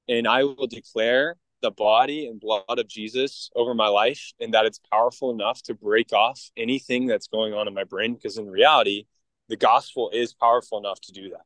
[0.08, 1.36] and i will declare
[1.66, 5.74] the body and blood of Jesus over my life and that it's powerful enough to
[5.74, 9.04] break off anything that's going on in my brain because in reality
[9.48, 11.42] the gospel is powerful enough to do that.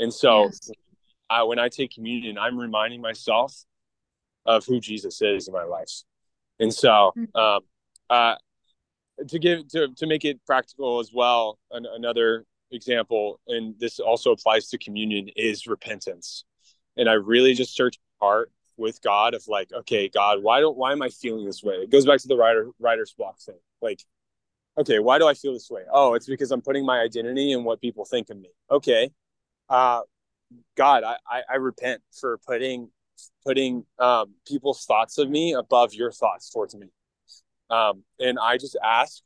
[0.00, 0.72] And so yes.
[1.30, 3.54] I, when I take communion I'm reminding myself
[4.44, 6.02] of who Jesus is in my life.
[6.58, 7.38] And so mm-hmm.
[7.38, 7.60] um,
[8.10, 8.34] uh,
[9.28, 14.32] to give to, to make it practical as well an, another example and this also
[14.32, 16.44] applies to communion is repentance
[16.96, 20.76] and i really just search my heart with God of like, okay, God, why don't
[20.76, 21.74] why am I feeling this way?
[21.74, 23.58] It goes back to the writer writer's block thing.
[23.80, 24.02] Like,
[24.78, 25.82] okay, why do I feel this way?
[25.92, 28.50] Oh, it's because I'm putting my identity in what people think of me.
[28.70, 29.10] Okay.
[29.68, 30.00] Uh
[30.76, 32.90] God, I, I, I repent for putting
[33.44, 36.88] putting um, people's thoughts of me above your thoughts towards me.
[37.70, 39.22] Um, and I just ask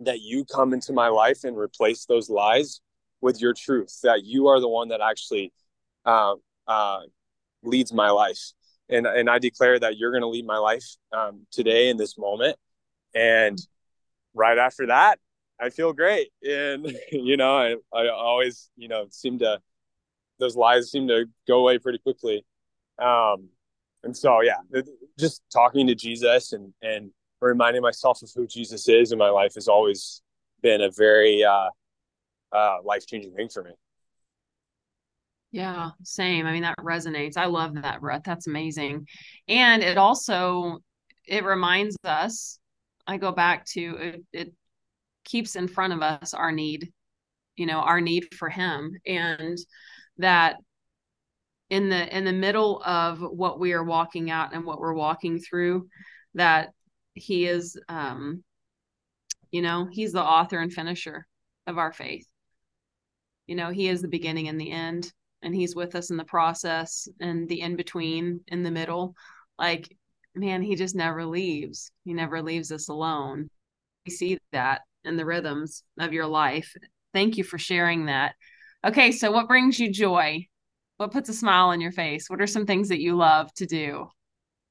[0.00, 2.80] that you come into my life and replace those lies
[3.20, 5.52] with your truth, that you are the one that actually
[6.04, 6.34] uh,
[6.66, 7.00] uh,
[7.66, 8.52] leads my life.
[8.88, 12.16] And, and I declare that you're going to lead my life um, today in this
[12.16, 12.56] moment.
[13.14, 13.58] And
[14.34, 15.18] right after that,
[15.60, 16.28] I feel great.
[16.42, 19.60] And, you know, I, I always, you know, seem to,
[20.38, 22.44] those lies seem to go away pretty quickly.
[22.98, 23.48] Um,
[24.04, 24.58] and so, yeah,
[25.18, 27.10] just talking to Jesus and, and
[27.40, 30.22] reminding myself of who Jesus is in my life has always
[30.62, 31.70] been a very uh,
[32.52, 33.72] uh, life changing thing for me.
[35.56, 36.44] Yeah, same.
[36.44, 37.38] I mean, that resonates.
[37.38, 38.24] I love that, Brett.
[38.24, 39.06] That's amazing.
[39.48, 40.80] And it also
[41.26, 42.58] it reminds us,
[43.06, 44.52] I go back to it, it
[45.24, 46.92] keeps in front of us our need,
[47.56, 48.98] you know, our need for him.
[49.06, 49.56] And
[50.18, 50.56] that
[51.70, 55.38] in the in the middle of what we are walking out and what we're walking
[55.38, 55.88] through,
[56.34, 56.68] that
[57.14, 58.44] he is um,
[59.50, 61.26] you know, he's the author and finisher
[61.66, 62.28] of our faith.
[63.46, 65.10] You know, he is the beginning and the end
[65.42, 69.14] and he's with us in the process and the in between in the middle
[69.58, 69.96] like
[70.34, 71.90] man he just never leaves.
[72.04, 73.48] He never leaves us alone.
[74.06, 76.74] We see that in the rhythms of your life.
[77.14, 78.34] Thank you for sharing that.
[78.86, 80.46] Okay so what brings you joy?
[80.98, 82.30] What puts a smile on your face?
[82.30, 84.08] What are some things that you love to do?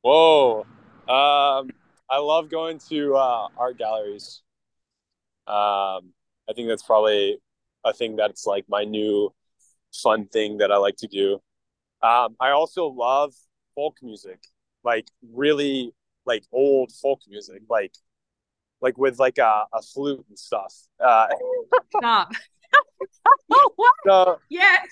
[0.01, 0.65] Whoa.
[1.07, 1.69] Um
[2.07, 4.41] i love going to uh, art galleries.
[5.47, 6.13] Um
[6.47, 7.39] i think that's probably
[7.83, 9.31] a thing that's like my new
[10.01, 11.39] fun thing that I like to do.
[12.01, 13.33] Um, I also love
[13.75, 14.39] folk music,
[14.83, 15.93] like really
[16.25, 17.93] like old folk music, like
[18.81, 20.73] like with like a, a flute and stuff.
[21.03, 21.27] Uh,
[21.97, 22.31] Stop.
[23.51, 23.93] oh, what?
[24.05, 24.87] So, yes.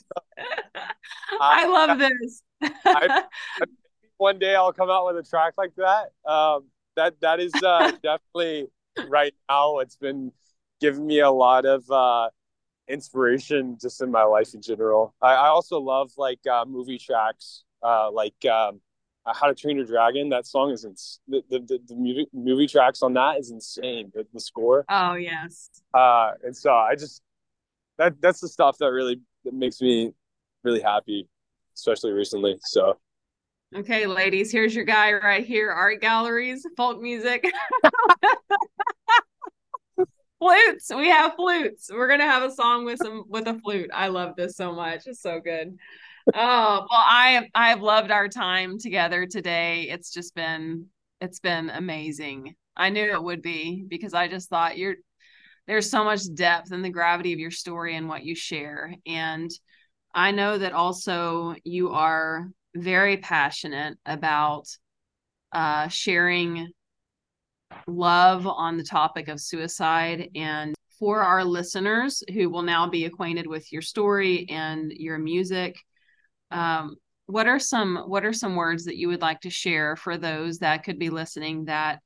[1.40, 2.42] I love this.
[2.62, 3.66] I, I,
[4.18, 6.12] one day I'll come out with a track like that.
[6.30, 6.66] Um,
[6.96, 8.68] that that is uh, definitely
[9.08, 9.80] right now.
[9.80, 10.32] It's been
[10.80, 12.30] giving me a lot of uh,
[12.88, 15.14] inspiration just in my life in general.
[15.22, 18.82] I, I also love like uh, movie tracks, uh, like um,
[19.26, 20.30] uh, How to Train Your Dragon.
[20.30, 24.12] That song is ins- the, the, the, the movie, movie tracks on that is insane.
[24.14, 24.86] The, the score.
[24.90, 25.70] Oh yes.
[25.94, 27.22] Uh, and so I just
[27.98, 30.12] that that's the stuff that really that makes me
[30.64, 31.28] really happy,
[31.76, 32.58] especially recently.
[32.62, 32.98] So.
[33.76, 35.72] Okay, ladies, here's your guy right here.
[35.72, 37.52] Art galleries, folk music.
[40.44, 40.92] flutes.
[40.94, 41.90] We have flutes.
[41.92, 43.90] We're gonna have a song with some with a flute.
[43.94, 45.08] I love this so much.
[45.08, 45.78] It's so good.
[46.34, 49.90] Oh well, I I have loved our time together today.
[49.90, 50.88] It's just been
[51.22, 52.56] it's been amazing.
[52.76, 54.96] I knew it would be because I just thought you're
[55.68, 58.94] there's so much depth in the gravity of your story and what you share.
[59.06, 59.50] And
[60.14, 64.66] I know that also you are very passionate about
[65.54, 66.70] uh, sharing
[67.88, 70.30] love on the topic of suicide.
[70.36, 75.78] And for our listeners who will now be acquainted with your story and your music,
[76.52, 76.96] um,
[77.26, 80.60] what are some what are some words that you would like to share for those
[80.60, 82.00] that could be listening that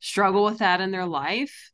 [0.00, 1.70] struggle with that in their life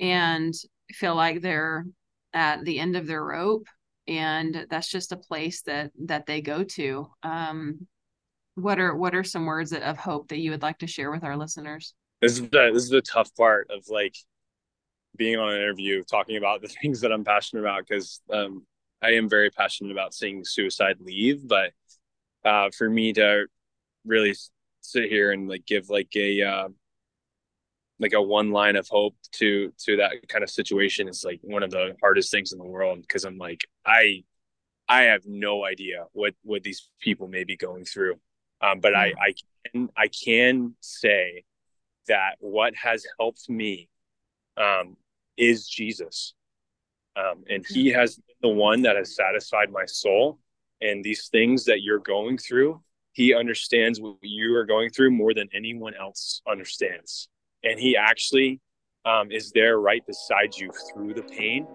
[0.00, 0.54] and
[0.92, 1.84] feel like they're
[2.32, 3.66] at the end of their rope?
[4.06, 7.10] And that's just a place that that they go to.
[7.22, 7.86] Um,
[8.54, 11.24] what are what are some words of hope that you would like to share with
[11.24, 14.16] our listeners this is the this is the tough part of like
[15.16, 18.66] being on an interview talking about the things that I'm passionate about because um,
[19.02, 21.46] I am very passionate about seeing suicide leave.
[21.46, 21.72] But
[22.44, 23.46] uh, for me to
[24.04, 24.34] really
[24.80, 26.68] sit here and like give like a uh,
[28.00, 31.62] like a one line of hope to to that kind of situation is like one
[31.62, 34.24] of the hardest things in the world because I'm like I
[34.88, 38.14] I have no idea what what these people may be going through.
[38.60, 39.34] Um, but I I
[39.70, 41.44] can I can say
[42.08, 43.88] that what has helped me
[44.56, 44.96] um,
[45.36, 46.34] is Jesus,
[47.16, 50.38] um, and He has been the one that has satisfied my soul.
[50.80, 52.80] And these things that you're going through,
[53.12, 57.28] He understands what you are going through more than anyone else understands,
[57.64, 58.60] and He actually
[59.04, 61.66] um, is there right beside you through the pain.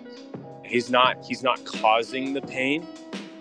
[0.65, 2.85] He's not He's not causing the pain.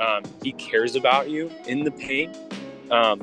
[0.01, 2.32] Um, he cares about you in the pain.
[2.90, 3.20] Um,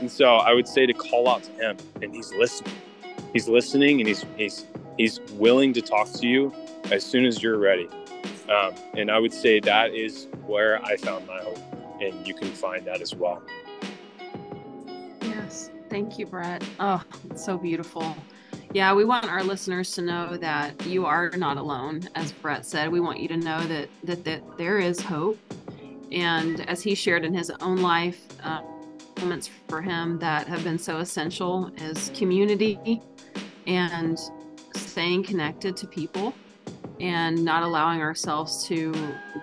[0.00, 2.74] and so I would say to call out to him, and he's listening.
[3.32, 4.66] He's listening, and he's he's
[4.96, 6.52] he's willing to talk to you
[6.90, 7.88] as soon as you're ready.
[8.48, 11.60] Um, and I would say that is where I found my hope,
[12.00, 13.42] and you can find that as well.
[15.20, 16.64] Yes, thank you, Brett.
[16.80, 18.16] Oh, it's so beautiful.
[18.72, 22.08] Yeah, we want our listeners to know that you are not alone.
[22.14, 25.38] As Brett said, we want you to know that that, that there is hope.
[26.10, 28.62] And as he shared in his own life, uh,
[29.68, 33.00] for him that have been so essential is community
[33.66, 34.18] and
[34.74, 36.34] staying connected to people
[37.00, 38.92] and not allowing ourselves to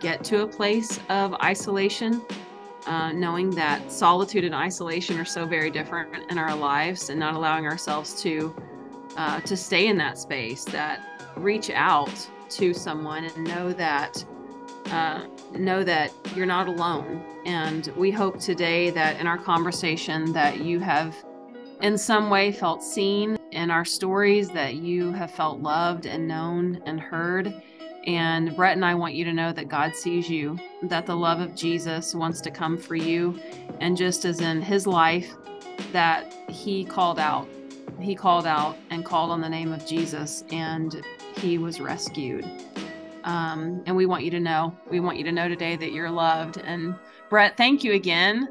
[0.02, 2.22] get to a place of isolation
[2.88, 7.34] uh, knowing that solitude and isolation are so very different in our lives and not
[7.34, 8.56] allowing ourselves to
[9.18, 11.00] uh, to stay in that space that
[11.38, 14.24] reach out to someone and know that
[14.88, 17.24] uh, know that you're not alone.
[17.46, 21.16] And we hope today that in our conversation that you have
[21.82, 26.82] in some way felt seen in our stories, that you have felt loved and known
[26.86, 27.62] and heard.
[28.06, 31.40] And Brett and I want you to know that God sees you, that the love
[31.40, 33.40] of Jesus wants to come for you.
[33.80, 35.34] And just as in his life,
[35.92, 37.48] that he called out,
[38.00, 41.04] he called out and called on the name of Jesus, and
[41.38, 42.46] he was rescued.
[43.26, 46.12] Um, and we want you to know, we want you to know today that you're
[46.12, 46.58] loved.
[46.58, 46.96] And
[47.30, 48.48] Brett, thank you again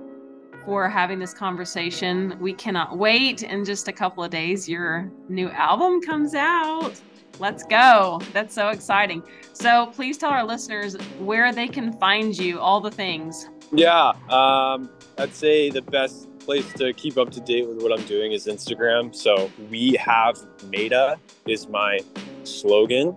[0.64, 2.36] for having this conversation.
[2.40, 3.44] We cannot wait.
[3.44, 7.01] In just a couple of days, your new album comes out.
[7.38, 8.20] Let's go.
[8.32, 9.22] That's so exciting.
[9.52, 13.48] So please tell our listeners where they can find you, all the things.
[13.72, 14.12] Yeah.
[14.28, 18.32] Um, I'd say the best place to keep up to date with what I'm doing
[18.32, 19.14] is Instagram.
[19.14, 20.36] So we have
[20.70, 22.01] Meyta is my
[22.42, 23.16] slogan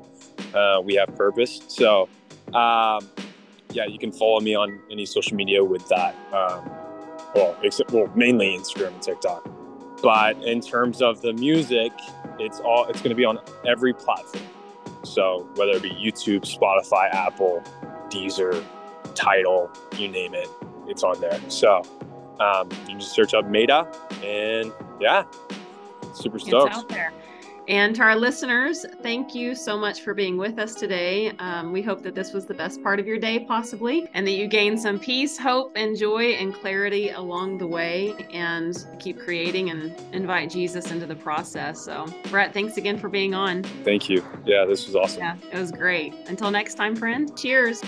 [0.57, 1.61] uh, we have purpose.
[1.67, 2.09] So,
[2.53, 3.07] um,
[3.71, 6.15] yeah, you can follow me on any social media with that.
[6.33, 6.69] Um,
[7.35, 9.47] well, except well, mainly Instagram and TikTok.
[10.01, 11.91] But in terms of the music,
[12.39, 14.43] it's all it's going to be on every platform.
[15.03, 17.63] So whether it be YouTube, Spotify, Apple,
[18.09, 18.63] Deezer,
[19.15, 20.49] Tidal, you name it,
[20.87, 21.39] it's on there.
[21.49, 21.81] So
[22.39, 23.87] um, you can just search up Meyta,
[24.23, 25.23] and yeah,
[26.13, 26.69] super stoked.
[26.69, 27.11] It's out there.
[27.67, 31.31] And to our listeners, thank you so much for being with us today.
[31.39, 34.31] Um, we hope that this was the best part of your day, possibly, and that
[34.31, 39.69] you gain some peace, hope, and joy and clarity along the way and keep creating
[39.69, 41.83] and invite Jesus into the process.
[41.83, 43.63] So, Brett, thanks again for being on.
[43.83, 44.23] Thank you.
[44.45, 45.19] Yeah, this was awesome.
[45.19, 46.13] Yeah, it was great.
[46.27, 47.81] Until next time, friend, cheers.